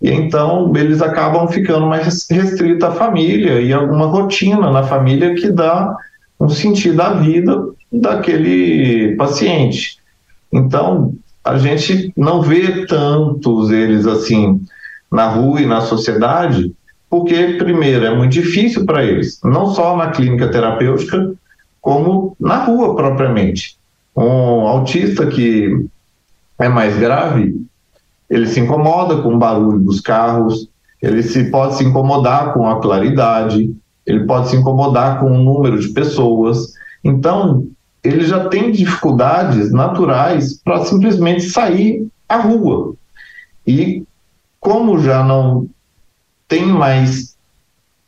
E 0.00 0.10
então 0.10 0.72
eles 0.76 1.00
acabam 1.00 1.46
ficando 1.48 1.86
mais 1.86 2.26
restritos 2.30 2.82
à 2.82 2.92
família 2.92 3.60
e 3.60 3.72
alguma 3.72 4.06
rotina 4.06 4.70
na 4.70 4.82
família 4.82 5.34
que 5.34 5.50
dá 5.50 5.96
um 6.38 6.48
sentido 6.48 7.00
à 7.00 7.14
vida 7.14 7.56
daquele 7.90 9.14
paciente. 9.16 9.98
Então 10.52 11.14
a 11.44 11.56
gente 11.56 12.12
não 12.16 12.42
vê 12.42 12.86
tantos 12.86 13.70
eles 13.70 14.06
assim 14.06 14.60
na 15.10 15.28
rua 15.28 15.60
e 15.60 15.66
na 15.66 15.80
sociedade, 15.80 16.72
porque, 17.08 17.54
primeiro, 17.58 18.04
é 18.04 18.14
muito 18.14 18.32
difícil 18.32 18.84
para 18.84 19.04
eles, 19.04 19.40
não 19.44 19.72
só 19.74 19.96
na 19.96 20.10
clínica 20.10 20.48
terapêutica, 20.48 21.32
como 21.80 22.36
na 22.40 22.64
rua 22.64 22.96
propriamente. 22.96 23.76
Um 24.16 24.66
autista 24.66 25.26
que 25.26 25.86
é 26.58 26.68
mais 26.68 26.96
grave, 26.98 27.54
ele 28.28 28.46
se 28.46 28.58
incomoda 28.60 29.22
com 29.22 29.34
o 29.34 29.38
barulho 29.38 29.78
dos 29.78 30.00
carros, 30.00 30.68
ele 31.00 31.22
se 31.22 31.44
pode 31.50 31.76
se 31.76 31.84
incomodar 31.84 32.52
com 32.52 32.68
a 32.68 32.80
claridade, 32.80 33.72
ele 34.04 34.24
pode 34.24 34.48
se 34.48 34.56
incomodar 34.56 35.20
com 35.20 35.30
o 35.30 35.38
número 35.38 35.78
de 35.78 35.88
pessoas. 35.88 36.72
Então, 37.04 37.66
ele 38.02 38.24
já 38.24 38.48
tem 38.48 38.72
dificuldades 38.72 39.72
naturais 39.72 40.60
para 40.64 40.84
simplesmente 40.84 41.42
sair 41.42 42.06
à 42.28 42.36
rua. 42.36 42.94
E 43.66 44.04
como 44.66 44.98
já 44.98 45.22
não 45.22 45.68
tem 46.48 46.66
mais 46.66 47.36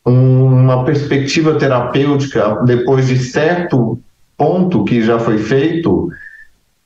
uma 0.03 0.83
perspectiva 0.83 1.57
terapêutica 1.57 2.61
depois 2.65 3.07
de 3.07 3.17
certo 3.17 3.97
ponto 4.37 4.83
que 4.83 5.01
já 5.01 5.17
foi 5.17 5.37
feito, 5.37 6.09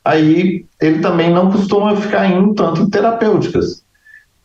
aí 0.05 0.63
ele 0.79 0.99
também 0.99 1.33
não 1.33 1.51
costuma 1.51 1.95
ficar 1.95 2.27
indo 2.27 2.53
tanto 2.53 2.87
terapêuticas. 2.87 3.83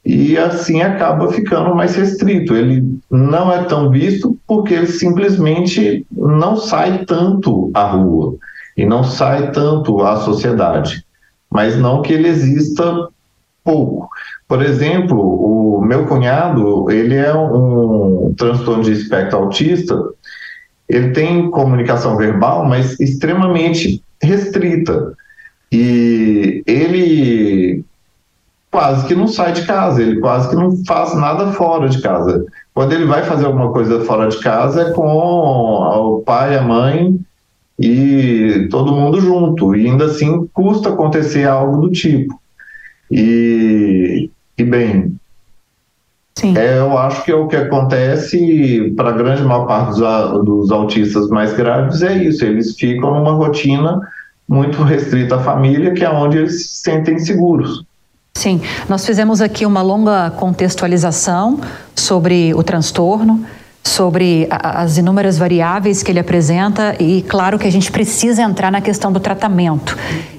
E 0.03 0.39
assim 0.39 0.81
acaba 0.81 1.31
ficando 1.31 1.75
mais 1.75 1.95
restrito. 1.95 2.55
Ele 2.55 2.99
não 3.11 3.53
é 3.53 3.65
tão 3.65 3.91
visto 3.91 4.35
porque 4.47 4.73
ele 4.73 4.87
simplesmente 4.87 6.07
não 6.11 6.57
sai 6.57 7.05
tanto 7.05 7.71
à 7.75 7.83
rua 7.85 8.35
e 8.75 8.87
não 8.87 9.05
sai 9.05 9.53
tanto 9.53 10.01
à 10.01 10.21
sociedade. 10.21 11.05
Mas 11.51 11.77
não 11.77 12.01
que 12.01 12.15
ele 12.15 12.29
exista 12.29 13.11
pouco. 13.65 14.09
Por 14.47 14.63
exemplo, 14.63 15.19
o 15.19 15.81
meu 15.83 16.07
cunhado, 16.07 16.91
ele 16.91 17.15
é 17.15 17.35
um, 17.35 18.35
transtorno 18.37 18.83
de 18.83 18.93
espectro 18.93 19.39
autista, 19.39 19.95
ele 20.89 21.11
tem 21.11 21.51
comunicação 21.51 22.17
verbal, 22.17 22.65
mas 22.65 22.99
extremamente 22.99 24.03
restrita. 24.23 25.13
E 25.71 26.63
ele 26.67 27.85
quase 28.71 29.07
que 29.07 29.15
não 29.15 29.27
sai 29.27 29.53
de 29.53 29.67
casa, 29.67 30.03
ele 30.03 30.21
quase 30.21 30.49
que 30.49 30.57
não 30.57 30.85
faz 30.85 31.15
nada 31.15 31.53
fora 31.53 31.89
de 31.89 32.01
casa. 32.01 32.45
Quando 32.75 32.93
ele 32.93 33.05
vai 33.05 33.23
fazer 33.25 33.47
alguma 33.47 33.73
coisa 33.73 34.05
fora 34.05 34.29
de 34.29 34.39
casa 34.39 34.83
é 34.83 34.93
com 34.93 35.07
o 35.07 36.23
pai, 36.25 36.57
a 36.57 36.63
mãe 36.63 37.19
e 37.79 38.69
todo 38.71 38.93
mundo 38.93 39.21
junto, 39.21 39.75
e 39.75 39.87
ainda 39.87 40.07
assim 40.07 40.49
custa 40.53 40.89
acontecer 40.91 41.47
algo 41.47 41.83
do 41.83 41.91
tipo. 41.91 42.39
E, 43.11 44.31
e 44.57 44.65
bem, 44.65 45.19
é, 46.57 46.79
eu 46.79 46.97
acho 46.97 47.25
que 47.25 47.33
é 47.33 47.35
o 47.35 47.49
que 47.49 47.57
acontece 47.57 48.93
para 48.97 49.11
a 49.11 49.13
grande 49.13 49.43
maior 49.43 49.67
parte 49.67 49.99
dos, 49.99 50.45
dos 50.45 50.71
autistas 50.71 51.29
mais 51.29 51.53
graves 51.55 52.03
é 52.03 52.17
isso, 52.23 52.45
eles 52.45 52.77
ficam 52.77 53.15
numa 53.15 53.33
rotina 53.33 54.01
muito 54.49 54.83
restrita 54.83 55.37
à 55.37 55.41
família, 55.41 55.93
que 55.93 56.05
é 56.05 56.11
onde 56.11 56.39
eles 56.39 56.63
se 56.63 56.83
sentem 56.83 57.19
seguros. 57.19 57.85
Sim, 58.35 58.61
nós 58.89 59.05
fizemos 59.05 59.41
aqui 59.41 59.67
uma 59.67 59.83
longa 59.83 60.31
contextualização 60.31 61.61
sobre 61.95 62.55
o 62.55 62.63
transtorno, 62.63 63.45
sobre 63.89 64.47
as 64.51 64.99
inúmeras 64.99 65.39
variáveis 65.39 66.03
que 66.03 66.13
ele 66.13 66.21
apresenta 66.21 66.95
e 67.01 67.23
claro 67.23 67.59
que 67.59 67.67
a 67.67 67.73
gente 67.73 67.91
precisa 67.91 68.43
entrar 68.43 68.71
na 68.71 68.81
questão 68.81 69.11
do 69.11 69.19
tratamento 69.19 69.97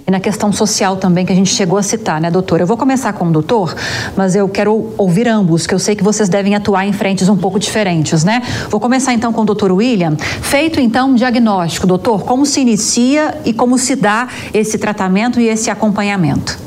e 0.07 0.11
na 0.11 0.19
questão 0.19 0.51
social 0.51 0.97
também 0.97 1.25
que 1.25 1.31
a 1.31 1.35
gente 1.35 1.49
chegou 1.53 1.77
a 1.77 1.83
citar, 1.83 2.21
né, 2.21 2.31
doutor? 2.31 2.61
Eu 2.61 2.67
vou 2.67 2.77
começar 2.77 3.13
com 3.13 3.27
o 3.27 3.31
doutor, 3.31 3.75
mas 4.15 4.35
eu 4.35 4.47
quero 4.47 4.93
ouvir 4.97 5.27
ambos, 5.27 5.67
que 5.67 5.73
eu 5.73 5.79
sei 5.79 5.95
que 5.95 6.03
vocês 6.03 6.29
devem 6.29 6.55
atuar 6.55 6.85
em 6.85 6.93
frentes 6.93 7.27
um 7.29 7.37
pouco 7.37 7.59
diferentes, 7.59 8.23
né? 8.23 8.41
Vou 8.69 8.79
começar 8.79 9.13
então 9.13 9.33
com 9.33 9.41
o 9.41 9.45
doutor 9.45 9.71
William. 9.71 10.15
Feito 10.17 10.79
então 10.79 11.11
um 11.11 11.15
diagnóstico, 11.15 11.85
doutor, 11.85 12.23
como 12.23 12.45
se 12.45 12.61
inicia 12.61 13.37
e 13.45 13.53
como 13.53 13.77
se 13.77 13.95
dá 13.95 14.27
esse 14.53 14.77
tratamento 14.77 15.39
e 15.39 15.47
esse 15.47 15.69
acompanhamento? 15.69 16.57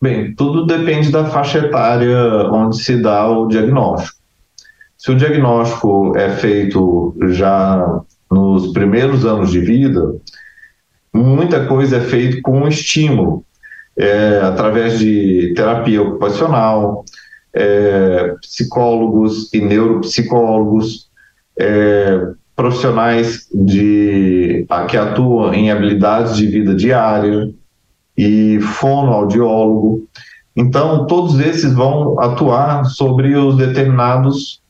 Bem, 0.00 0.32
tudo 0.34 0.64
depende 0.64 1.10
da 1.10 1.24
faixa 1.24 1.58
etária 1.58 2.16
onde 2.52 2.78
se 2.78 3.02
dá 3.02 3.28
o 3.28 3.48
diagnóstico. 3.48 4.17
Se 4.98 5.12
o 5.12 5.16
diagnóstico 5.16 6.12
é 6.16 6.28
feito 6.30 7.16
já 7.28 8.02
nos 8.30 8.72
primeiros 8.72 9.24
anos 9.24 9.50
de 9.50 9.60
vida, 9.60 10.16
muita 11.14 11.66
coisa 11.66 11.96
é 11.96 12.00
feita 12.00 12.42
com 12.42 12.66
estímulo, 12.68 13.44
é, 13.96 14.40
através 14.42 14.98
de 14.98 15.54
terapia 15.56 16.02
ocupacional, 16.02 17.04
é, 17.54 18.34
psicólogos 18.42 19.52
e 19.54 19.60
neuropsicólogos, 19.60 21.08
é, 21.58 22.32
profissionais 22.54 23.48
de, 23.54 24.66
que 24.88 24.96
atuam 24.96 25.54
em 25.54 25.70
habilidades 25.70 26.36
de 26.36 26.46
vida 26.46 26.74
diária, 26.74 27.48
e 28.18 28.58
fonoaudiólogo. 28.60 30.08
Então, 30.56 31.06
todos 31.06 31.38
esses 31.38 31.72
vão 31.72 32.18
atuar 32.18 32.84
sobre 32.86 33.36
os 33.36 33.56
determinados 33.56 34.60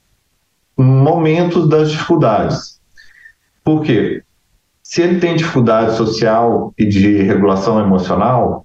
momentos 0.79 1.69
das 1.69 1.91
dificuldades. 1.91 2.81
Por 3.65 3.83
quê? 3.83 4.23
Se 4.83 5.03
ele 5.03 5.21
tem 5.21 5.37
dificuldade 5.37 5.97
social 5.97 6.73
e 6.79 6.87
de 6.87 7.23
regulação 7.23 7.79
emocional, 7.81 8.65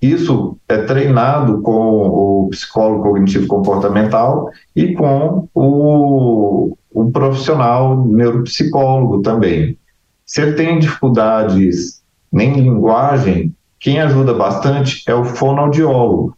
isso 0.00 0.56
é 0.68 0.78
treinado 0.78 1.60
com 1.62 1.72
o 1.72 2.48
psicólogo 2.50 3.02
cognitivo 3.02 3.46
comportamental 3.46 4.50
e 4.76 4.94
com 4.94 5.48
o, 5.54 6.76
o 6.92 7.10
profissional 7.10 8.06
neuropsicólogo 8.06 9.22
também. 9.22 9.76
Se 10.24 10.40
ele 10.40 10.52
tem 10.52 10.78
dificuldades 10.78 12.02
em 12.32 12.52
linguagem, 12.52 13.54
quem 13.80 13.98
ajuda 13.98 14.32
bastante 14.32 15.02
é 15.06 15.14
o 15.14 15.24
fonoaudiólogo. 15.24 16.36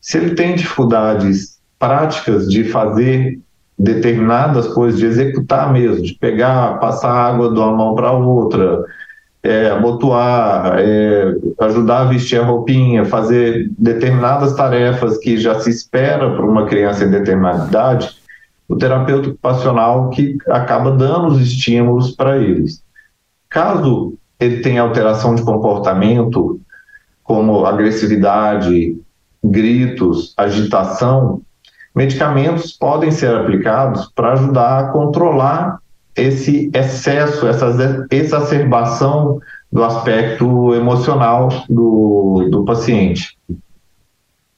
Se 0.00 0.18
ele 0.18 0.34
tem 0.34 0.56
dificuldades 0.56 1.60
práticas 1.78 2.48
de 2.48 2.64
fazer 2.64 3.40
determinadas 3.78 4.68
coisas, 4.68 4.98
de 5.00 5.06
executar 5.06 5.72
mesmo, 5.72 6.02
de 6.02 6.14
pegar, 6.14 6.78
passar 6.78 7.12
água 7.12 7.52
de 7.52 7.58
uma 7.58 7.72
mão 7.72 7.94
para 7.94 8.12
outra, 8.12 8.84
é, 9.42 9.70
abotoar, 9.70 10.76
é, 10.78 11.34
ajudar 11.60 12.02
a 12.02 12.04
vestir 12.04 12.40
a 12.40 12.44
roupinha, 12.44 13.04
fazer 13.04 13.68
determinadas 13.76 14.54
tarefas 14.54 15.18
que 15.18 15.36
já 15.36 15.58
se 15.58 15.70
espera 15.70 16.30
para 16.30 16.46
uma 16.46 16.66
criança 16.66 17.04
em 17.04 17.10
determinada 17.10 17.66
idade, 17.66 18.10
o 18.68 18.76
terapeuta 18.76 19.30
ocupacional 19.30 20.10
que 20.10 20.38
acaba 20.48 20.92
dando 20.92 21.28
os 21.28 21.40
estímulos 21.40 22.12
para 22.12 22.38
eles. 22.38 22.82
Caso 23.48 24.14
ele 24.38 24.60
tem 24.60 24.78
alteração 24.78 25.34
de 25.34 25.42
comportamento, 25.42 26.60
como 27.22 27.64
agressividade, 27.64 28.96
gritos, 29.42 30.32
agitação, 30.36 31.42
medicamentos 31.94 32.72
podem 32.72 33.10
ser 33.10 33.34
aplicados 33.34 34.10
para 34.14 34.32
ajudar 34.32 34.78
a 34.78 34.88
controlar 34.88 35.78
esse 36.16 36.70
excesso, 36.74 37.46
essa 37.46 38.06
exacerbação 38.10 39.40
do 39.70 39.82
aspecto 39.82 40.74
emocional 40.74 41.48
do, 41.68 42.48
do 42.50 42.64
paciente. 42.64 43.36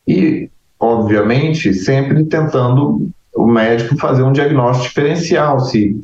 E, 0.07 0.51
obviamente, 0.79 1.73
sempre 1.73 2.25
tentando 2.25 3.09
o 3.35 3.47
médico 3.47 3.97
fazer 3.97 4.23
um 4.23 4.33
diagnóstico 4.33 4.89
diferencial, 4.89 5.61
se 5.61 6.01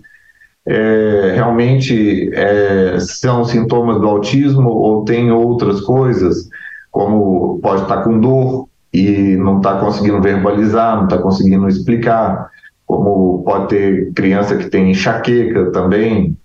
é, 0.66 1.32
realmente 1.34 2.30
é, 2.32 2.98
são 3.00 3.44
sintomas 3.44 4.00
do 4.00 4.06
autismo 4.06 4.70
ou 4.70 5.04
tem 5.04 5.32
outras 5.32 5.80
coisas, 5.80 6.48
como 6.90 7.58
pode 7.60 7.82
estar 7.82 8.02
com 8.02 8.20
dor 8.20 8.69
e 8.92 9.36
não 9.36 9.58
está 9.58 9.78
conseguindo 9.78 10.20
verbalizar, 10.20 10.96
não 10.96 11.04
está 11.04 11.18
conseguindo 11.18 11.68
explicar, 11.68 12.50
como 12.86 13.42
pode 13.44 13.68
ter 13.68 14.12
criança 14.12 14.56
que 14.56 14.68
tem 14.68 14.90
enxaqueca 14.90 15.70
também, 15.70 16.36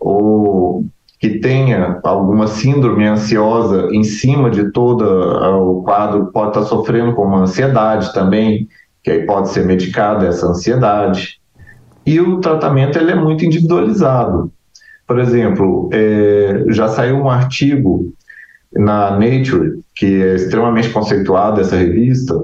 ou 0.00 0.84
que 1.20 1.38
tenha 1.38 2.00
alguma 2.02 2.48
síndrome 2.48 3.06
ansiosa 3.06 3.88
em 3.92 4.02
cima 4.02 4.50
de 4.50 4.72
todo 4.72 5.04
o 5.04 5.82
quadro, 5.82 6.32
pode 6.32 6.48
estar 6.48 6.62
sofrendo 6.62 7.14
com 7.14 7.22
uma 7.22 7.42
ansiedade 7.42 8.12
também, 8.12 8.68
que 9.04 9.10
aí 9.10 9.26
pode 9.26 9.50
ser 9.50 9.64
medicada 9.64 10.26
essa 10.26 10.46
ansiedade 10.46 11.40
e 12.04 12.20
o 12.20 12.40
tratamento 12.40 12.98
ele 12.98 13.12
é 13.12 13.14
muito 13.14 13.44
individualizado. 13.44 14.52
Por 15.06 15.18
exemplo, 15.18 15.88
é, 15.92 16.64
já 16.68 16.88
saiu 16.88 17.16
um 17.16 17.30
artigo 17.30 18.12
na 18.74 19.12
Nature, 19.12 19.80
que 19.94 20.22
é 20.22 20.34
extremamente 20.34 20.90
conceituado, 20.90 21.60
essa 21.60 21.76
revista, 21.76 22.42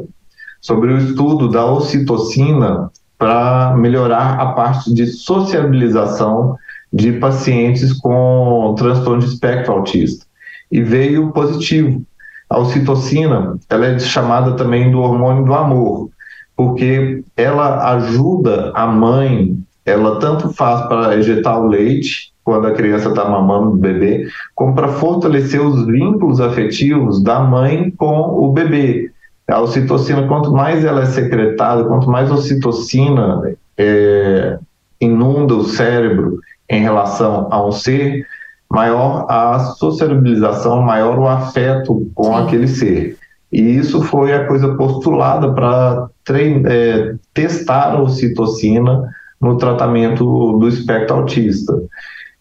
sobre 0.61 0.93
o 0.93 0.99
estudo 0.99 1.49
da 1.49 1.65
ocitocina 1.65 2.91
para 3.17 3.75
melhorar 3.77 4.39
a 4.41 4.53
parte 4.53 4.93
de 4.93 5.07
sociabilização 5.07 6.57
de 6.93 7.13
pacientes 7.13 7.93
com 7.93 8.75
transtorno 8.79 9.21
de 9.21 9.27
espectro 9.27 9.73
autista. 9.73 10.25
E 10.71 10.83
veio 10.83 11.33
positivo. 11.33 12.03
A 12.49 12.59
ocitocina, 12.59 13.59
ela 13.69 13.87
é 13.87 13.99
chamada 13.99 14.53
também 14.53 14.91
do 14.91 15.01
hormônio 15.01 15.45
do 15.45 15.55
amor, 15.55 16.11
porque 16.57 17.23
ela 17.37 17.93
ajuda 17.95 18.73
a 18.75 18.87
mãe, 18.87 19.57
ela 19.85 20.19
tanto 20.19 20.53
faz 20.55 20.87
para 20.89 21.17
ejetar 21.17 21.61
o 21.61 21.69
leite, 21.69 22.33
quando 22.49 22.67
a 22.67 22.73
criança 22.73 23.11
está 23.11 23.29
mamando 23.29 23.73
o 23.73 23.77
bebê, 23.77 24.27
como 24.55 24.75
para 24.75 24.89
fortalecer 24.89 25.61
os 25.61 25.85
vínculos 25.85 26.41
afetivos 26.41 27.23
da 27.23 27.41
mãe 27.41 27.91
com 27.91 28.09
o 28.11 28.51
bebê. 28.51 29.11
A 29.47 29.61
ocitocina, 29.61 30.27
quanto 30.27 30.51
mais 30.51 30.83
ela 30.83 31.03
é 31.03 31.05
secretada, 31.05 31.85
quanto 31.85 32.09
mais 32.09 32.33
ocitocina 32.33 33.43
é, 33.77 34.59
inunda 34.99 35.57
o 35.57 35.65
cérebro 35.65 36.39
em 36.71 36.81
relação 36.81 37.49
a 37.51 37.67
um 37.67 37.71
ser, 37.71 38.25
maior 38.71 39.27
a 39.29 39.59
sociabilização, 39.59 40.81
maior 40.81 41.19
o 41.19 41.29
afeto 41.29 42.11
com 42.15 42.33
Sim. 42.33 42.45
aquele 42.45 42.67
ser. 42.67 43.19
E 43.53 43.61
isso 43.61 44.01
foi 44.01 44.33
a 44.33 44.47
coisa 44.47 44.75
postulada 44.75 45.53
para 45.53 46.09
é, 46.31 47.15
testar 47.35 47.93
a 47.93 48.01
ocitocina 48.01 49.07
no 49.39 49.59
tratamento 49.59 50.25
do 50.59 50.67
espectro 50.67 51.17
autista. 51.17 51.75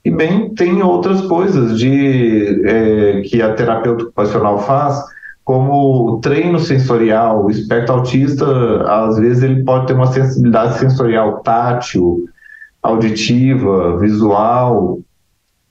E 0.07 0.09
bem, 0.09 0.53
tem 0.55 0.81
outras 0.81 1.19
coisas 1.23 1.77
de 1.77 2.61
é, 2.65 3.21
que 3.25 3.41
a 3.41 3.53
terapeuta 3.53 4.05
ocupacional 4.05 4.57
faz, 4.59 5.03
como 5.43 6.21
treino 6.21 6.59
sensorial. 6.61 7.43
O 7.43 7.51
espectro 7.51 7.95
autista, 7.95 8.45
às 8.83 9.17
vezes, 9.17 9.43
ele 9.43 9.65
pode 9.65 9.87
ter 9.87 9.95
uma 9.95 10.07
sensibilidade 10.07 10.79
sensorial 10.79 11.41
tátil, 11.41 12.23
auditiva, 12.81 13.97
visual 13.99 14.99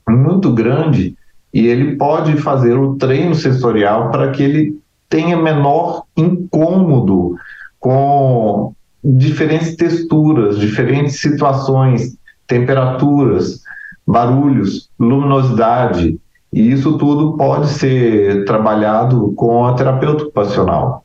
muito 0.07 0.53
grande, 0.53 1.17
e 1.53 1.67
ele 1.67 1.97
pode 1.97 2.37
fazer 2.37 2.77
o 2.77 2.95
treino 2.97 3.35
sensorial 3.35 4.11
para 4.11 4.33
que 4.33 4.43
ele 4.43 4.79
tenha 5.09 5.39
menor 5.39 6.03
incômodo 6.15 7.37
com 7.81 8.75
diferentes 9.03 9.75
texturas, 9.77 10.59
diferentes 10.59 11.21
situações, 11.21 12.19
temperaturas, 12.47 13.65
barulhos, 14.07 14.89
luminosidade. 14.99 16.19
E 16.53 16.73
isso 16.73 16.97
tudo 16.97 17.37
pode 17.37 17.69
ser 17.69 18.45
trabalhado 18.45 19.33
com 19.37 19.67
a 19.67 19.75
terapeuta 19.75 20.25
ocupacional. 20.25 21.05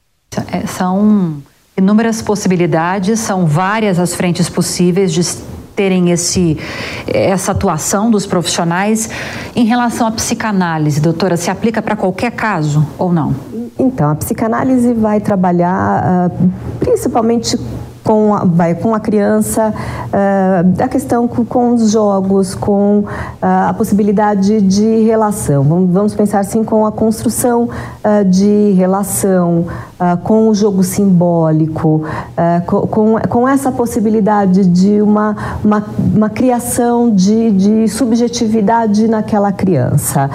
É, 0.51 0.65
são 0.65 1.37
inúmeras 1.77 2.21
possibilidades, 2.21 3.19
são 3.19 3.45
várias 3.45 3.99
as 3.99 4.13
frentes 4.13 4.49
possíveis 4.49 5.11
de 5.11 5.21
terem 5.75 6.11
esse, 6.11 6.57
essa 7.07 7.51
atuação 7.53 8.11
dos 8.11 8.25
profissionais. 8.25 9.09
Em 9.55 9.65
relação 9.65 10.07
à 10.07 10.11
psicanálise, 10.11 11.01
doutora, 11.01 11.35
se 11.35 11.49
aplica 11.49 11.81
para 11.81 11.95
qualquer 11.95 12.31
caso 12.31 12.85
ou 12.97 13.11
não? 13.11 13.35
Então, 13.79 14.11
a 14.11 14.15
psicanálise 14.15 14.93
vai 14.93 15.19
trabalhar 15.19 16.29
uh, 16.29 16.51
principalmente 16.79 17.57
com 18.03 18.33
a, 18.33 18.43
vai, 18.43 18.75
com 18.75 18.93
a 18.93 18.99
criança, 18.99 19.73
uh, 19.73 20.83
a 20.83 20.87
questão 20.87 21.27
com, 21.27 21.45
com, 21.45 21.73
os 21.75 21.91
jogos, 21.91 22.55
com 22.55 22.99
uh, 22.99 23.07
a 23.41 23.73
possibilidade 23.73 24.61
de 24.61 25.03
relação. 25.03 25.63
Vamos, 25.63 25.91
vamos, 25.91 26.15
pensar 26.15 26.39
assim 26.39 26.63
com 26.63 26.85
a 26.85 26.91
construção 26.91 27.69
uh, 27.69 28.25
de 28.25 28.71
relação, 28.71 29.67
com 30.23 30.49
o 30.49 30.55
jogo 30.55 30.83
simbólico, 30.83 32.03
com, 32.65 32.87
com, 32.87 33.19
com, 33.19 33.47
essa 33.47 33.71
possibilidade 33.71 34.65
de 34.65 35.01
uma, 35.01 35.59
uma, 35.63 35.85
uma 36.15 36.29
criação 36.29 37.13
de, 37.13 37.51
de, 37.51 37.87
subjetividade 37.87 39.07
naquela 39.07 39.51
criança. 39.51 40.29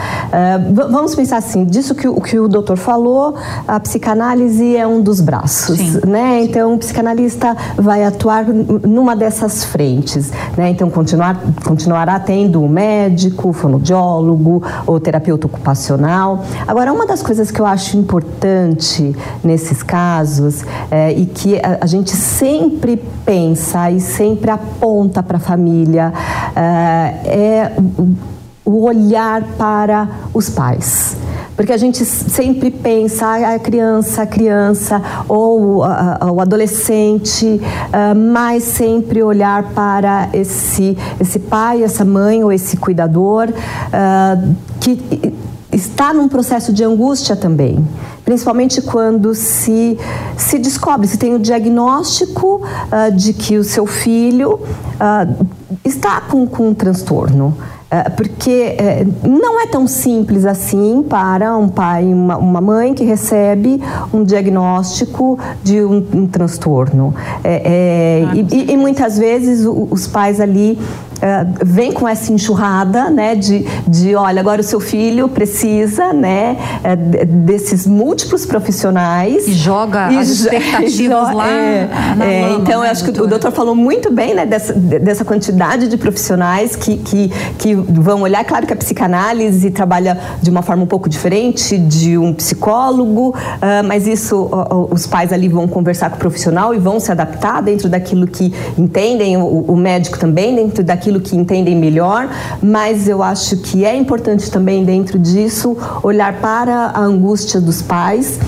vamos 0.73 1.15
pensar 1.15 1.39
assim, 1.39 1.65
disso 1.65 1.95
que, 1.95 2.09
que 2.21 2.39
o 2.39 2.49
doutor 2.49 2.77
falou, 2.77 3.35
a 3.67 3.81
psicanálise 3.81 4.77
é 4.77 4.87
um 4.87 5.01
dos 5.01 5.21
braços, 5.21 5.79
Sim. 5.79 6.01
né? 6.07 6.43
Então, 6.43 6.75
o 6.75 6.79
psicanalista 6.79 7.57
vai 7.77 8.05
atuar 8.05 8.45
numa 8.47 9.17
dessas 9.17 9.65
frentes. 9.65 10.31
Né? 10.57 10.71
Então, 10.71 10.91
continuar, 10.91 11.41
continuará 11.65 12.19
tendo 12.19 12.63
o 12.63 12.69
médico, 12.69 13.51
o 13.51 13.53
fonoaudiólogo 13.53 14.63
ou 14.87 15.01
terapeuta 15.01 15.47
ocupacional. 15.47 16.45
Agora, 16.67 16.93
uma 16.93 17.07
das 17.07 17.23
coisas 17.23 17.51
que 17.51 17.61
eu 17.61 17.67
acho 17.67 17.97
importante 17.97 19.15
nesses 19.57 19.83
casos 19.83 20.63
é, 20.91 21.13
e 21.13 21.25
que 21.25 21.57
a, 21.57 21.79
a, 21.81 21.87
gente 21.87 22.11
sempre 22.11 23.03
pensa 23.25 23.91
e 23.91 24.01
sempre 24.01 24.51
aponta 24.51 25.23
para 25.23 25.39
a 25.39 25.41
família 25.41 26.13
é, 26.55 27.15
é 27.25 27.73
o 28.65 28.85
olhar 28.85 29.43
para 29.57 30.09
os 30.35 30.51
pais. 30.51 31.17
Porque 31.55 31.73
a 31.73 31.77
gente 31.79 32.05
sempre 32.05 32.71
pensa 32.71 33.55
a 33.55 33.59
criança, 33.59 34.23
a 34.23 34.27
criança 34.27 35.01
ou 35.27 35.79
o 35.79 36.41
adolescente, 36.41 37.59
ah, 37.91 38.15
mas 38.15 38.63
sempre 38.65 39.23
olhar 39.23 39.63
para 39.73 40.29
esse, 40.35 40.99
esse 41.19 41.39
pai, 41.39 41.83
essa 41.83 42.05
mãe 42.05 42.45
ou 42.45 42.53
esse 42.53 42.77
cuidador 42.77 43.49
ah, 43.91 44.37
que 44.81 45.33
está 45.73 46.13
num 46.13 46.29
processo 46.29 46.73
de 46.73 46.85
angústia 46.85 47.37
também, 47.37 47.87
principalmente 48.27 48.83
quando 48.83 49.35
se, 49.35 49.97
se 50.37 50.59
descobre, 50.59 51.07
se 51.07 51.17
tem 51.17 51.35
o 51.35 51.39
diagnóstico 51.39 52.61
uh, 52.61 53.15
de 53.15 53.33
que 53.33 53.57
o 53.57 53.63
seu 53.63 53.87
filho 53.87 54.55
uh, 54.55 55.47
está 55.85 56.21
com, 56.21 56.45
com 56.47 56.69
um 56.71 56.75
transtorno. 56.75 57.57
É, 57.89 58.11
porque 58.11 58.51
é, 58.51 59.07
não 59.23 59.61
é 59.61 59.69
tão 59.69 59.87
simples 59.87 60.45
assim 60.45 61.05
para 61.09 61.57
um 61.57 61.69
pai 61.69 62.03
e 62.05 62.13
uma, 62.13 62.37
uma, 62.37 62.61
mãe 62.61 62.93
que 62.93 63.05
recebe 63.05 63.81
um 64.13 64.25
diagnóstico 64.25 65.39
de 65.63 65.83
um, 65.83 66.05
um 66.13 66.27
transtorno. 66.27 67.15
É, 67.45 67.63
é, 67.65 68.35
e, 68.35 68.73
e, 68.73 68.77
muitas 68.77 69.17
vezes 69.17 69.65
os 69.65 70.05
pais 70.09 70.41
ali 70.41 70.77
Uh, 71.17 71.65
vem 71.65 71.93
com 71.93 72.07
essa 72.07 72.31
enxurrada, 72.31 73.09
né, 73.09 73.35
de, 73.35 73.65
de 73.89 74.15
olha, 74.15 74.39
agora 74.39 74.61
o 74.61 74.65
seu 74.65 74.79
filho 74.79 75.29
precisa, 75.29 76.13
né, 76.13 76.59
uh, 76.85 77.27
desses 77.27 77.87
múltiplos 77.87 78.45
profissionais. 78.45 79.49
E 79.49 79.55
joga 79.55 80.13
e 80.13 80.19
as 80.19 80.29
expectativas 80.29 81.33
lá 81.33 81.49
é, 81.49 81.89
na 82.17 82.25
é, 82.25 82.41
lama, 82.43 82.59
Então, 82.61 82.81
né, 82.83 82.89
eu 82.89 82.91
acho 82.91 83.05
doutora? 83.05 83.13
que 83.13 83.21
o 83.23 83.27
doutor 83.27 83.53
falou 83.53 83.75
muito 83.75 84.13
bem, 84.13 84.35
né, 84.35 84.45
dessa, 84.45 84.75
dessa 84.75 85.25
quantidade 85.25 85.89
de 85.89 85.97
profissionais 85.97 86.77
que, 86.77 86.99
que, 86.99 87.31
que 87.59 87.75
vão 87.75 88.21
olhar. 88.21 88.45
Claro 88.45 88.67
que 88.67 88.75
a 88.75 88.77
psicanálise 88.77 89.71
trabalha 89.71 90.19
de 90.43 90.51
uma 90.51 90.61
forma 90.61 90.83
um 90.83 90.87
pouco 90.87 91.09
diferente 91.09 91.79
de 91.79 92.19
um 92.19 92.35
psicólogo, 92.35 93.31
uh, 93.31 93.87
mas 93.87 94.07
isso, 94.07 94.37
uh, 94.37 94.89
os 94.93 95.07
pais 95.07 95.33
ali 95.33 95.49
vão 95.49 95.67
conversar 95.67 96.11
com 96.11 96.17
o 96.17 96.19
profissional 96.19 96.75
e 96.75 96.79
vão 96.79 97.01
se 97.01 97.11
adaptar 97.11 97.63
dentro 97.63 97.89
daquilo 97.89 98.27
que 98.27 98.53
entendem, 98.77 99.39
o, 99.39 99.65
o 99.67 99.77
médico 99.77 100.19
também 100.19 100.55
dentro 100.55 100.85
daquilo 100.85 101.06
aquilo 101.07 101.21
que 101.21 101.37
entendem 101.37 101.77
melhor, 101.77 102.29
mas 102.61 103.09
eu 103.09 103.23
acho 103.23 103.59
que 103.59 103.85
é 103.85 103.97
importante 103.97 104.51
também 104.51 104.85
dentro 104.85 105.19
disso 105.19 105.77
olhar 106.03 106.41
para 106.41 106.87
a 106.87 107.01
angústia 107.01 107.61
dos 107.61 107.81
pais 107.81 108.41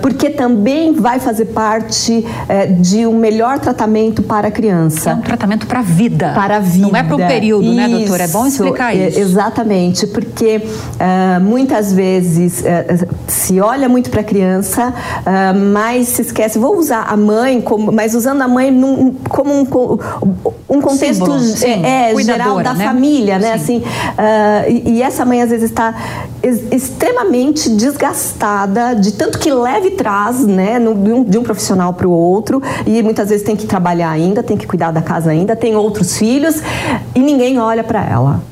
porque 0.00 0.30
também 0.30 0.92
vai 0.92 1.18
fazer 1.18 1.46
parte 1.46 2.24
eh, 2.48 2.66
de 2.66 3.06
um 3.06 3.18
melhor 3.18 3.58
tratamento 3.58 4.22
para 4.22 4.48
a 4.48 4.50
criança. 4.50 5.10
É 5.10 5.14
um 5.14 5.20
tratamento 5.20 5.66
para 5.66 5.80
a 5.80 5.82
vida. 5.82 6.32
Para 6.34 6.56
a 6.56 6.60
vida. 6.60 6.86
Não 6.86 6.96
é 6.96 7.02
para 7.02 7.16
o 7.16 7.18
período, 7.18 7.64
isso, 7.64 7.74
né, 7.74 7.88
doutora? 7.88 8.24
É 8.24 8.28
bom 8.28 8.46
explicar 8.46 8.94
isso. 8.94 9.18
Exatamente, 9.18 10.06
porque 10.06 10.58
uh, 10.58 11.40
muitas 11.40 11.92
vezes 11.92 12.62
se 13.26 13.60
olha 13.60 13.88
muito 13.88 14.10
para 14.10 14.20
a 14.20 14.24
criança, 14.24 14.92
mas 15.72 16.08
se 16.08 16.22
esquece. 16.22 16.58
Vou 16.58 16.78
usar 16.78 17.06
a 17.08 17.16
mãe, 17.16 17.60
como, 17.60 17.90
mas 17.90 18.14
usando 18.14 18.42
a 18.42 18.48
mãe 18.48 18.70
num, 18.70 19.14
como 19.28 19.52
um, 19.52 19.66
um 20.68 20.80
contexto 20.80 21.24
Símbolo, 21.24 21.40
sim, 21.40 21.84
é 21.84 22.14
geral 22.22 22.62
da 22.62 22.74
né? 22.74 22.84
família, 22.84 23.38
né? 23.38 23.58
Sim. 23.58 23.82
Assim, 23.84 23.84
e, 24.68 24.98
e 24.98 25.02
essa 25.02 25.24
mãe 25.24 25.42
às 25.42 25.50
vezes 25.50 25.70
está 25.70 25.94
extremamente 26.70 27.70
desgastada 27.70 28.94
de 28.94 29.12
tanto 29.12 29.38
que 29.38 29.52
leva 29.64 29.86
e 29.86 29.92
traz, 29.92 30.46
né, 30.46 30.78
de, 30.78 31.38
um, 31.38 31.42
profissional 31.42 31.92
para 31.94 32.06
o 32.06 32.10
outro 32.10 32.62
e 32.86 33.02
muitas 33.02 33.28
vezes 33.30 33.44
tem 33.44 33.56
que 33.56 33.66
trabalhar 33.66 34.10
ainda, 34.10 34.42
tem 34.42 34.56
que 34.56 34.66
cuidar 34.66 34.90
da 34.90 35.02
casa 35.02 35.30
ainda, 35.30 35.56
tem 35.56 35.74
outros 35.74 36.16
filhos 36.16 36.62
e 37.14 37.20
ninguém 37.20 37.58
olha 37.58 37.82
para 37.82 38.04
ela. 38.04 38.42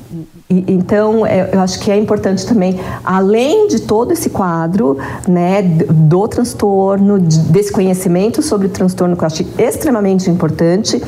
Então, 0.69 1.25
é, 1.25 1.49
eu 1.53 1.61
acho 1.61 1.81
que 1.81 1.91
é 1.91 1.97
importante 1.97 2.47
também, 2.47 2.79
além 3.03 3.69
de 3.69 3.81
todo 3.81 4.13
esse 4.13 4.29
quadro, 4.29 4.99
né, 5.27 5.63
do 5.63 6.29
transtorno, 6.29 7.19
desse 7.19 7.73
conhecimento 7.73 8.43
sobre 8.43 8.67
o 8.67 8.71
transtorno, 8.71 9.17
que 9.17 9.23
eu 9.23 9.27
acho 9.27 9.47
extremamente 9.59 10.29
importante, 10.29 11.03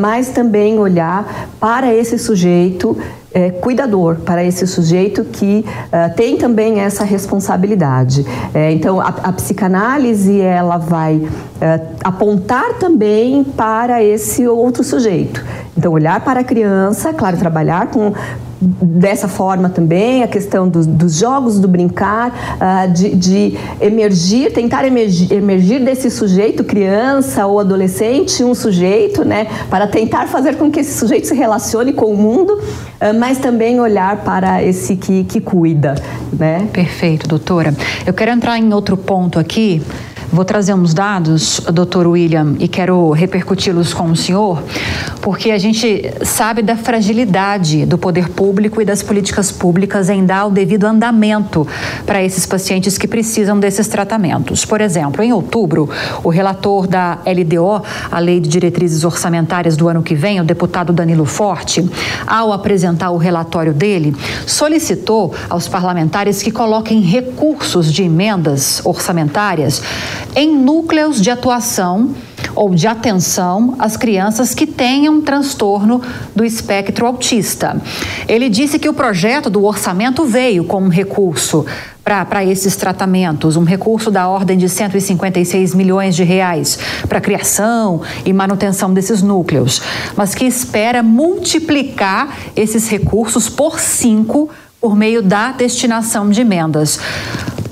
mas 0.00 0.30
também 0.30 0.78
olhar 0.78 1.48
para 1.60 1.94
esse 1.94 2.18
sujeito 2.18 2.96
é, 3.32 3.50
cuidador 3.50 4.16
para 4.16 4.44
esse 4.44 4.66
sujeito 4.66 5.24
que 5.24 5.64
uh, 5.64 6.14
tem 6.14 6.36
também 6.36 6.80
essa 6.80 7.04
responsabilidade. 7.04 8.26
É, 8.52 8.72
então, 8.72 9.00
a, 9.00 9.08
a, 9.08 9.32
psicanálise 9.32 10.40
ela 10.40 10.78
vai 10.78 11.16
uh, 11.16 11.30
apontar 12.02 12.74
também 12.74 13.44
para 13.44 14.02
esse 14.02 14.46
outro 14.46 14.82
sujeito. 14.82 15.44
Então, 15.76 15.92
olhar 15.92 16.20
para 16.20 16.40
a 16.40 16.44
criança, 16.44 17.12
claro, 17.12 17.36
trabalhar 17.36 17.86
com 17.88 18.12
dessa 18.60 19.26
forma 19.26 19.70
também, 19.70 20.22
a 20.22 20.28
questão 20.28 20.68
dos, 20.68 20.86
dos 20.86 21.16
jogos, 21.18 21.58
do 21.58 21.66
brincar, 21.66 22.58
uh, 22.60 22.92
de, 22.92 23.14
de, 23.14 23.58
emergir, 23.80 24.52
tentar 24.52 24.84
emergir, 24.84 25.32
emergir, 25.32 25.82
desse 25.82 26.10
sujeito, 26.10 26.62
criança 26.62 27.46
ou 27.46 27.58
adolescente, 27.58 28.44
um 28.44 28.54
sujeito, 28.54 29.24
né, 29.24 29.46
para 29.70 29.86
tentar 29.86 30.28
fazer 30.28 30.56
com 30.56 30.70
que 30.70 30.80
esse 30.80 30.98
sujeito 30.98 31.26
se 31.26 31.34
relacione 31.34 31.92
com 31.92 32.06
o 32.06 32.16
mundo, 32.16 32.52
uh, 32.52 33.18
mas 33.18 33.38
também 33.38 33.80
olhar 33.80 34.18
para 34.18 34.62
esse 34.62 34.94
que, 34.96 35.24
que 35.24 35.40
cuida, 35.40 35.94
né? 36.32 36.68
Perfeito, 36.72 37.26
doutora. 37.26 37.74
Eu 38.06 38.12
quero 38.12 38.30
entrar 38.30 38.58
em 38.58 38.72
outro 38.74 38.96
ponto 38.96 39.38
aqui, 39.38 39.82
Vou 40.32 40.44
trazer 40.44 40.74
uns 40.74 40.94
dados, 40.94 41.60
doutor 41.72 42.06
William, 42.06 42.54
e 42.60 42.68
quero 42.68 43.10
repercuti-los 43.10 43.92
com 43.92 44.12
o 44.12 44.16
senhor, 44.16 44.62
porque 45.20 45.50
a 45.50 45.58
gente 45.58 46.08
sabe 46.22 46.62
da 46.62 46.76
fragilidade 46.76 47.84
do 47.84 47.98
poder 47.98 48.28
público 48.28 48.80
e 48.80 48.84
das 48.84 49.02
políticas 49.02 49.50
públicas 49.50 50.08
em 50.08 50.24
dar 50.24 50.46
o 50.46 50.50
devido 50.52 50.84
andamento 50.84 51.66
para 52.06 52.22
esses 52.22 52.46
pacientes 52.46 52.96
que 52.96 53.08
precisam 53.08 53.58
desses 53.58 53.88
tratamentos. 53.88 54.64
Por 54.64 54.80
exemplo, 54.80 55.20
em 55.20 55.32
outubro, 55.32 55.90
o 56.22 56.28
relator 56.28 56.86
da 56.86 57.18
LDO, 57.26 57.82
a 58.08 58.18
Lei 58.20 58.38
de 58.38 58.48
Diretrizes 58.48 59.02
Orçamentárias 59.02 59.76
do 59.76 59.88
ano 59.88 60.00
que 60.00 60.14
vem, 60.14 60.40
o 60.40 60.44
deputado 60.44 60.92
Danilo 60.92 61.24
Forte, 61.24 61.84
ao 62.24 62.52
apresentar 62.52 63.10
o 63.10 63.16
relatório 63.16 63.74
dele, 63.74 64.14
solicitou 64.46 65.34
aos 65.48 65.66
parlamentares 65.66 66.40
que 66.40 66.52
coloquem 66.52 67.00
recursos 67.00 67.92
de 67.92 68.04
emendas 68.04 68.80
orçamentárias 68.84 69.82
em 70.34 70.56
núcleos 70.56 71.20
de 71.20 71.30
atuação 71.30 72.14
ou 72.54 72.74
de 72.74 72.86
atenção 72.86 73.76
às 73.78 73.96
crianças 73.96 74.54
que 74.54 74.66
tenham 74.66 75.20
transtorno 75.20 76.02
do 76.34 76.44
espectro 76.44 77.06
autista. 77.06 77.80
Ele 78.28 78.48
disse 78.48 78.78
que 78.78 78.88
o 78.88 78.94
projeto 78.94 79.48
do 79.48 79.64
orçamento 79.64 80.24
veio 80.24 80.64
com 80.64 80.82
um 80.82 80.88
recurso 80.88 81.64
para 82.02 82.44
esses 82.44 82.74
tratamentos, 82.74 83.56
um 83.56 83.62
recurso 83.62 84.10
da 84.10 84.26
ordem 84.26 84.58
de 84.58 84.68
156 84.68 85.74
milhões 85.74 86.16
de 86.16 86.24
reais 86.24 86.78
para 87.08 87.20
criação 87.20 88.02
e 88.24 88.32
manutenção 88.32 88.92
desses 88.92 89.22
núcleos, 89.22 89.80
mas 90.16 90.34
que 90.34 90.44
espera 90.44 91.02
multiplicar 91.02 92.36
esses 92.56 92.88
recursos 92.88 93.48
por 93.48 93.78
cinco 93.78 94.50
por 94.80 94.96
meio 94.96 95.22
da 95.22 95.52
destinação 95.52 96.30
de 96.30 96.40
emendas. 96.40 96.98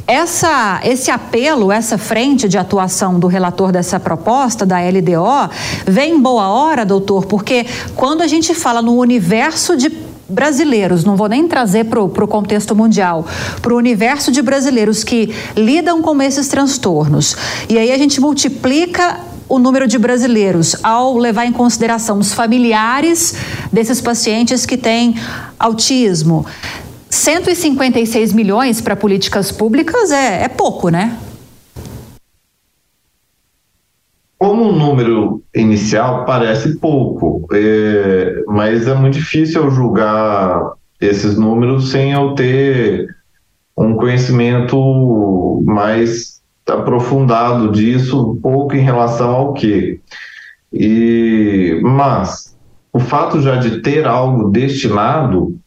Essa, 0.08 0.80
esse 0.82 1.10
apelo, 1.10 1.70
essa 1.70 1.98
frente 1.98 2.48
de 2.48 2.56
atuação 2.56 3.20
do 3.20 3.26
relator 3.26 3.70
dessa 3.70 4.00
proposta, 4.00 4.64
da 4.64 4.78
LDO, 4.80 5.50
vem 5.86 6.14
em 6.14 6.18
boa 6.20 6.48
hora, 6.48 6.82
doutor, 6.86 7.26
porque 7.26 7.66
quando 7.94 8.22
a 8.22 8.26
gente 8.26 8.54
fala 8.54 8.80
no 8.80 8.96
universo 8.96 9.76
de 9.76 9.92
brasileiros, 10.26 11.04
não 11.04 11.14
vou 11.14 11.28
nem 11.28 11.46
trazer 11.46 11.84
para 11.84 12.02
o 12.02 12.26
contexto 12.26 12.74
mundial, 12.74 13.26
para 13.60 13.74
o 13.74 13.76
universo 13.76 14.32
de 14.32 14.40
brasileiros 14.40 15.04
que 15.04 15.34
lidam 15.54 16.00
com 16.00 16.20
esses 16.22 16.48
transtornos. 16.48 17.36
E 17.68 17.78
aí 17.78 17.92
a 17.92 17.98
gente 17.98 18.18
multiplica 18.18 19.20
o 19.46 19.58
número 19.58 19.86
de 19.86 19.98
brasileiros 19.98 20.74
ao 20.82 21.18
levar 21.18 21.44
em 21.44 21.52
consideração 21.52 22.18
os 22.18 22.32
familiares 22.32 23.34
desses 23.70 24.00
pacientes 24.00 24.64
que 24.64 24.76
têm 24.76 25.16
autismo. 25.58 26.46
156 27.10 28.32
milhões 28.32 28.80
para 28.80 28.94
políticas 28.94 29.50
públicas 29.50 30.10
é, 30.10 30.44
é 30.44 30.48
pouco, 30.48 30.88
né? 30.88 31.18
Como 34.38 34.68
um 34.68 34.76
número 34.76 35.42
inicial 35.54 36.24
parece 36.24 36.76
pouco, 36.76 37.46
é, 37.52 38.44
mas 38.46 38.86
é 38.86 38.94
muito 38.94 39.14
difícil 39.14 39.64
eu 39.64 39.70
julgar 39.70 40.72
esses 41.00 41.36
números 41.36 41.90
sem 41.90 42.12
eu 42.12 42.34
ter 42.34 43.08
um 43.76 43.94
conhecimento 43.94 45.62
mais 45.64 46.40
aprofundado 46.68 47.70
disso, 47.72 48.38
pouco 48.42 48.74
em 48.76 48.80
relação 48.80 49.30
ao 49.30 49.52
que. 49.54 50.00
E, 50.72 51.80
mas 51.82 52.56
o 52.92 52.98
fato 52.98 53.40
já 53.40 53.56
de 53.56 53.80
ter 53.80 54.06
algo 54.06 54.50
destinado 54.50 55.58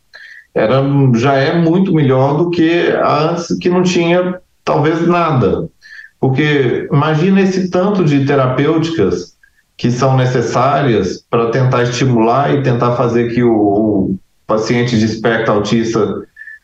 era, 0.53 0.81
já 1.15 1.33
é 1.35 1.57
muito 1.57 1.93
melhor 1.93 2.37
do 2.37 2.49
que 2.49 2.93
antes 3.03 3.57
que 3.59 3.69
não 3.69 3.83
tinha 3.83 4.39
talvez 4.63 5.07
nada. 5.07 5.69
Porque 6.19 6.87
imagina 6.91 7.41
esse 7.41 7.69
tanto 7.69 8.03
de 8.03 8.25
terapêuticas 8.25 9.35
que 9.77 9.89
são 9.89 10.15
necessárias 10.15 11.25
para 11.29 11.49
tentar 11.49 11.83
estimular 11.83 12.53
e 12.53 12.61
tentar 12.61 12.95
fazer 12.95 13.33
que 13.33 13.43
o, 13.43 13.51
o 13.51 14.19
paciente 14.45 14.99
de 14.99 15.05
espectro 15.05 15.53
autista 15.53 16.21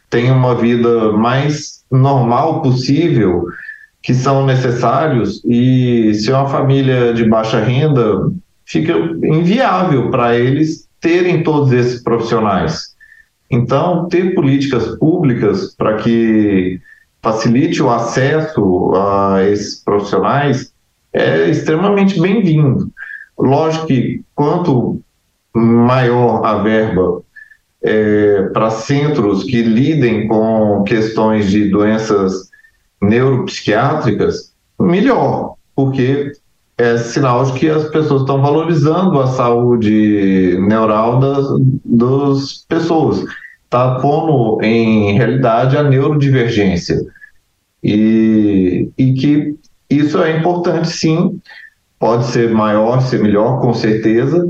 tenha 0.10 0.34
uma 0.34 0.54
vida 0.54 1.12
mais 1.14 1.84
normal 1.92 2.62
possível, 2.62 3.46
que 4.04 4.14
são 4.14 4.46
necessários, 4.46 5.42
e 5.44 6.14
se 6.14 6.32
é 6.32 6.38
uma 6.38 6.48
família 6.48 7.14
de 7.14 7.28
baixa 7.28 7.60
renda, 7.60 8.32
fica 8.66 8.94
inviável 9.24 10.12
para 10.12 10.38
eles 10.38 10.88
terem 11.02 11.44
todos 11.44 11.72
esses 11.72 12.04
profissionais. 12.04 12.96
Então, 13.50 14.08
ter 14.10 14.36
políticas 14.36 14.98
públicas 14.98 15.74
para 15.76 15.98
que 15.98 16.80
facilite 17.22 17.82
o 17.82 17.90
acesso 17.90 18.94
a 18.96 19.44
esses 19.44 19.84
profissionais 19.84 20.74
é 21.14 21.50
extremamente 21.50 22.20
bem-vindo. 22.20 22.92
Lógico 23.38 23.88
que 23.88 24.22
quanto 24.36 25.02
maior 25.54 26.46
a 26.46 26.62
verba 26.62 27.22
é, 27.82 28.44
para 28.54 28.70
centros 28.70 29.44
que 29.44 29.62
lidem 29.62 30.28
com 30.28 30.84
questões 30.84 31.50
de 31.50 31.70
doenças 31.70 32.50
neuropsiquiátricas, 33.02 34.54
melhor, 34.80 35.56
porque 35.76 36.34
é 36.78 36.98
sinal 36.98 37.44
de 37.46 37.54
que 37.54 37.70
as 37.70 37.86
pessoas 37.90 38.22
estão 38.22 38.42
valorizando 38.42 39.20
a 39.20 39.28
saúde 39.28 40.58
neural 40.62 41.20
das, 41.20 41.46
das 41.84 42.66
pessoas. 42.70 43.24
Está 43.66 43.96
pondo 43.96 44.64
em 44.64 45.14
realidade 45.18 45.76
a 45.76 45.84
neurodivergência. 45.84 47.00
E, 47.84 48.90
e 48.98 49.14
que 49.14 49.56
isso 49.90 50.22
é 50.22 50.38
importante, 50.38 50.88
sim. 50.90 51.40
Pode 52.00 52.26
ser 52.26 52.52
maior, 52.52 53.02
ser 53.02 53.20
melhor, 53.20 53.60
com 53.60 53.74
certeza, 53.74 54.48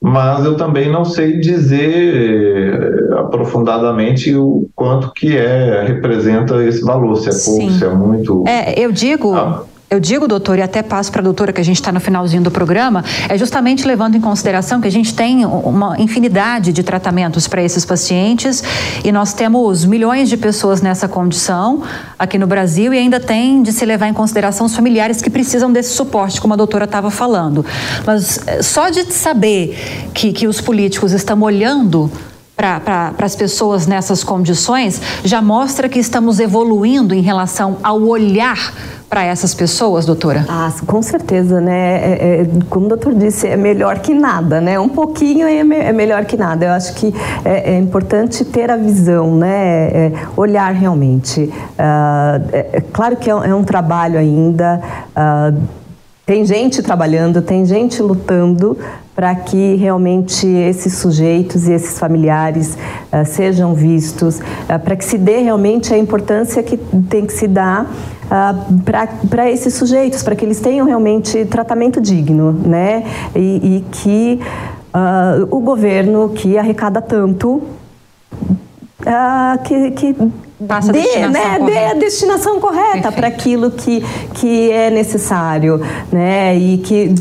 mas 0.00 0.44
eu 0.44 0.56
também 0.56 0.88
não 0.88 1.04
sei 1.04 1.40
dizer 1.40 3.10
eh, 3.10 3.18
aprofundadamente 3.18 4.32
o 4.32 4.70
quanto 4.76 5.12
que 5.12 5.36
é 5.36 5.82
representa 5.82 6.64
esse 6.64 6.82
valor, 6.82 7.16
se 7.16 7.28
é 7.28 7.32
pouco, 7.32 7.72
Sim. 7.72 7.78
se 7.78 7.84
é 7.84 7.88
muito. 7.88 8.44
É, 8.46 8.78
eu 8.78 8.92
digo, 8.92 9.34
ah. 9.34 9.64
Eu 9.90 9.98
digo, 9.98 10.28
doutor, 10.28 10.58
e 10.58 10.62
até 10.62 10.82
passo 10.82 11.10
para 11.10 11.22
a 11.22 11.24
doutora 11.24 11.50
que 11.50 11.62
a 11.62 11.64
gente 11.64 11.76
está 11.76 11.90
no 11.90 11.98
finalzinho 11.98 12.42
do 12.42 12.50
programa, 12.50 13.02
é 13.26 13.38
justamente 13.38 13.86
levando 13.86 14.16
em 14.16 14.20
consideração 14.20 14.82
que 14.82 14.86
a 14.86 14.90
gente 14.90 15.14
tem 15.14 15.46
uma 15.46 15.98
infinidade 15.98 16.74
de 16.74 16.82
tratamentos 16.82 17.48
para 17.48 17.62
esses 17.62 17.86
pacientes 17.86 18.62
e 19.02 19.10
nós 19.10 19.32
temos 19.32 19.86
milhões 19.86 20.28
de 20.28 20.36
pessoas 20.36 20.82
nessa 20.82 21.08
condição 21.08 21.82
aqui 22.18 22.36
no 22.36 22.46
Brasil 22.46 22.92
e 22.92 22.98
ainda 22.98 23.18
tem 23.18 23.62
de 23.62 23.72
se 23.72 23.86
levar 23.86 24.08
em 24.08 24.12
consideração 24.12 24.66
os 24.66 24.76
familiares 24.76 25.22
que 25.22 25.30
precisam 25.30 25.72
desse 25.72 25.94
suporte, 25.94 26.38
como 26.38 26.52
a 26.52 26.56
doutora 26.58 26.84
estava 26.84 27.10
falando. 27.10 27.64
Mas 28.04 28.46
eh, 28.46 28.62
só 28.62 28.90
de 28.90 29.10
saber 29.10 29.74
que, 30.12 30.34
que 30.34 30.46
os 30.46 30.60
políticos 30.60 31.12
estão 31.12 31.40
olhando 31.40 32.10
para 32.58 33.14
as 33.20 33.36
pessoas 33.36 33.86
nessas 33.86 34.24
condições 34.24 35.00
já 35.22 35.40
mostra 35.40 35.88
que 35.88 36.00
estamos 36.00 36.40
evoluindo 36.40 37.14
em 37.14 37.20
relação 37.20 37.76
ao 37.84 38.02
olhar 38.02 38.74
para 39.08 39.22
essas 39.22 39.54
pessoas, 39.54 40.04
doutora? 40.04 40.44
Ah, 40.48 40.70
com 40.84 41.00
certeza, 41.00 41.60
né? 41.60 41.96
É, 41.96 42.42
é, 42.42 42.46
como 42.68 42.86
o 42.86 42.88
doutor 42.88 43.14
disse, 43.14 43.46
é 43.46 43.56
melhor 43.56 44.00
que 44.00 44.12
nada, 44.12 44.60
né? 44.60 44.78
Um 44.78 44.88
pouquinho 44.88 45.46
é, 45.46 45.62
me, 45.62 45.76
é 45.76 45.92
melhor 45.92 46.24
que 46.24 46.36
nada. 46.36 46.66
Eu 46.66 46.72
acho 46.72 46.94
que 46.94 47.14
é, 47.44 47.74
é 47.74 47.78
importante 47.78 48.44
ter 48.44 48.70
a 48.70 48.76
visão, 48.76 49.36
né? 49.36 49.88
É, 49.88 50.12
olhar 50.36 50.72
realmente. 50.74 51.42
Uh, 51.42 52.48
é, 52.52 52.82
claro 52.92 53.16
que 53.16 53.30
é, 53.30 53.54
um 53.54 53.64
trabalho 53.64 54.18
ainda. 54.18 54.82
Uh, 55.16 55.77
tem 56.28 56.44
gente 56.44 56.82
trabalhando, 56.82 57.40
tem 57.40 57.64
gente 57.64 58.02
lutando 58.02 58.76
para 59.16 59.34
que 59.34 59.76
realmente 59.76 60.46
esses 60.46 60.92
sujeitos 60.92 61.66
e 61.66 61.72
esses 61.72 61.98
familiares 61.98 62.76
uh, 63.10 63.24
sejam 63.24 63.72
vistos, 63.72 64.38
uh, 64.38 64.78
para 64.84 64.94
que 64.94 65.06
se 65.06 65.16
dê 65.16 65.38
realmente 65.38 65.94
a 65.94 65.96
importância 65.96 66.62
que 66.62 66.76
tem 67.08 67.24
que 67.24 67.32
se 67.32 67.48
dar 67.48 67.86
uh, 67.86 68.78
para 69.30 69.50
esses 69.50 69.72
sujeitos, 69.72 70.22
para 70.22 70.36
que 70.36 70.44
eles 70.44 70.60
tenham 70.60 70.84
realmente 70.84 71.46
tratamento 71.46 71.98
digno, 71.98 72.52
né? 72.52 73.04
E, 73.34 73.78
e 73.78 73.84
que 73.90 74.38
o 75.50 75.60
governo 75.60 76.30
que 76.30 76.58
arrecada 76.58 77.00
tanto 77.00 77.62
que, 79.64 79.90
que 79.92 80.16
Passa 80.66 80.92
dê, 80.92 81.22
a 81.22 81.28
né, 81.28 81.58
dê 81.64 81.78
a 81.84 81.94
destinação 81.94 82.58
correta 82.58 83.12
para 83.12 83.28
aquilo 83.28 83.70
que, 83.70 84.02
que 84.34 84.72
é 84.72 84.90
necessário, 84.90 85.80
né? 86.10 86.56
E 86.56 86.78
que 86.78 87.14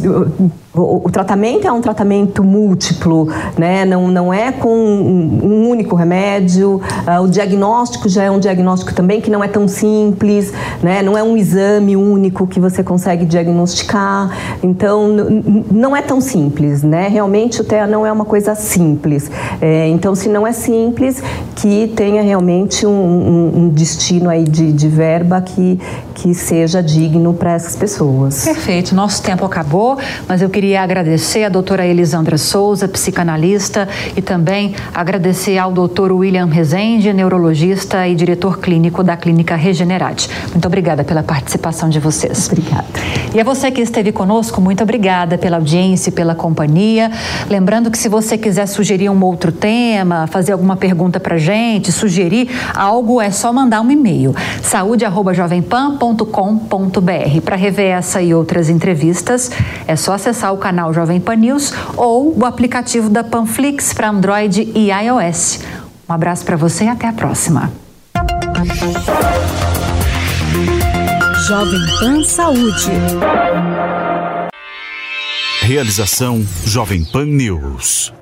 o, 0.78 1.02
o, 1.06 1.12
tratamento 1.12 1.68
é 1.68 1.72
um 1.72 1.82
tratamento 1.82 2.44
múltiplo, 2.44 3.30
né? 3.58 3.86
não, 3.86 4.08
não 4.08 4.34
é 4.34 4.52
com 4.52 4.70
um, 4.70 5.40
um 5.44 5.70
único 5.70 5.96
remédio. 5.96 6.82
Uh, 7.08 7.24
o 7.24 7.28
diagnóstico 7.28 8.08
já 8.08 8.24
é 8.24 8.32
um 8.32 8.40
diagnóstico 8.40 8.94
também 8.94 9.20
que 9.22 9.30
não 9.30 9.44
é 9.44 9.48
tão 9.48 9.68
simples, 9.68 10.54
né? 10.82 11.02
não 11.02 11.18
é 11.18 11.24
um 11.24 11.36
exame 11.36 11.96
único 11.96 12.48
que 12.48 12.60
você 12.60 12.84
consegue 12.84 13.26
diagnosticar. 13.26 14.58
Então, 14.62 15.08
não 15.72 15.96
é 15.96 16.02
tão 16.02 16.22
simples. 16.22 16.84
Né? 16.84 17.08
Realmente, 17.08 17.62
o 17.62 17.63
TEA 17.63 17.88
não 17.88 18.06
é 18.06 18.12
uma 18.12 18.26
coisa 18.26 18.56
simples. 18.56 19.30
É, 19.62 19.88
então, 19.88 20.16
se 20.16 20.30
não 20.30 20.46
é 20.46 20.52
simples, 20.52 21.22
que 21.56 21.92
tenha 21.96 22.22
realmente 22.22 22.86
um, 22.86 22.92
um, 22.92 23.58
um 23.58 23.70
destino 23.70 24.30
aí 24.30 24.44
de, 24.44 24.72
de 24.72 24.88
verba 24.88 25.42
que, 25.42 25.80
que 26.13 26.34
seja 26.34 26.82
digno 26.82 27.34
para 27.34 27.54
essas 27.54 27.76
pessoas. 27.76 28.44
Perfeito. 28.44 28.96
Nosso 28.96 29.22
tempo 29.22 29.46
acabou, 29.46 29.98
mas 30.28 30.42
eu 30.42 30.50
queria 30.50 30.67
queria 30.68 30.82
agradecer 30.82 31.46
a 31.46 31.50
doutora 31.50 31.88
Elisandra 31.88 32.38
Souza, 32.38 32.90
psicanalista, 32.90 33.88
e 34.18 34.22
também 34.22 34.76
agradecer 34.94 35.58
ao 35.58 35.72
doutor 35.72 36.12
William 36.12 36.48
Rezende, 36.48 37.14
neurologista 37.14 38.06
e 38.06 38.14
diretor 38.14 38.60
clínico 38.60 39.02
da 39.02 39.16
Clínica 39.16 39.56
Regenerate. 39.56 40.30
Muito 40.52 40.68
obrigada 40.68 41.06
pela 41.06 41.24
participação 41.24 41.88
de 41.88 42.02
vocês. 42.02 42.48
Obrigada. 42.48 42.86
E 43.34 43.40
a 43.40 43.46
você 43.46 43.72
que 43.72 43.80
esteve 43.80 44.12
conosco, 44.12 44.60
muito 44.60 44.84
obrigada 44.84 45.38
pela 45.38 45.56
audiência 45.56 46.10
e 46.10 46.12
pela 46.12 46.36
companhia. 46.36 47.10
Lembrando 47.50 47.90
que 47.90 47.98
se 47.98 48.10
você 48.10 48.38
quiser 48.38 48.66
sugerir 48.66 49.10
um 49.10 49.24
outro 49.24 49.54
tema, 49.54 50.28
fazer 50.28 50.52
alguma 50.52 50.76
pergunta 50.76 51.18
para 51.18 51.38
gente, 51.38 51.94
sugerir 51.94 52.50
algo, 52.76 53.22
é 53.22 53.32
só 53.32 53.54
mandar 53.54 53.80
um 53.80 53.90
e-mail 53.90 54.36
saúde@jovempan.com.br. 54.62 57.42
Para 57.46 57.56
rever 57.56 57.92
essa 57.92 58.22
e 58.22 58.34
outras 58.34 58.70
entrevistas, 58.70 59.50
é 59.88 59.96
só 59.96 60.14
acessar 60.14 60.54
o 60.54 60.57
o 60.58 60.60
canal 60.60 60.93
Jovem 60.93 61.22
Pan 61.22 61.36
News 61.36 61.72
ou 61.96 62.38
o 62.38 62.46
aplicativo 62.46 63.10
da 63.10 63.24
Panflix 63.24 63.93
para 63.93 64.10
Android 64.10 64.70
e 64.76 64.89
iOS. 64.91 65.60
Um 66.10 66.13
abraço 66.13 66.43
para 66.43 66.56
você 66.56 66.86
e 66.86 66.88
até 66.89 67.08
a 67.08 67.13
próxima. 67.13 67.72
Jovem 71.48 71.80
Pan 72.00 72.24
Saúde. 72.24 72.91
Realização 75.62 76.46
Jovem 76.65 77.06
Pan 77.06 77.26
News. 77.26 78.17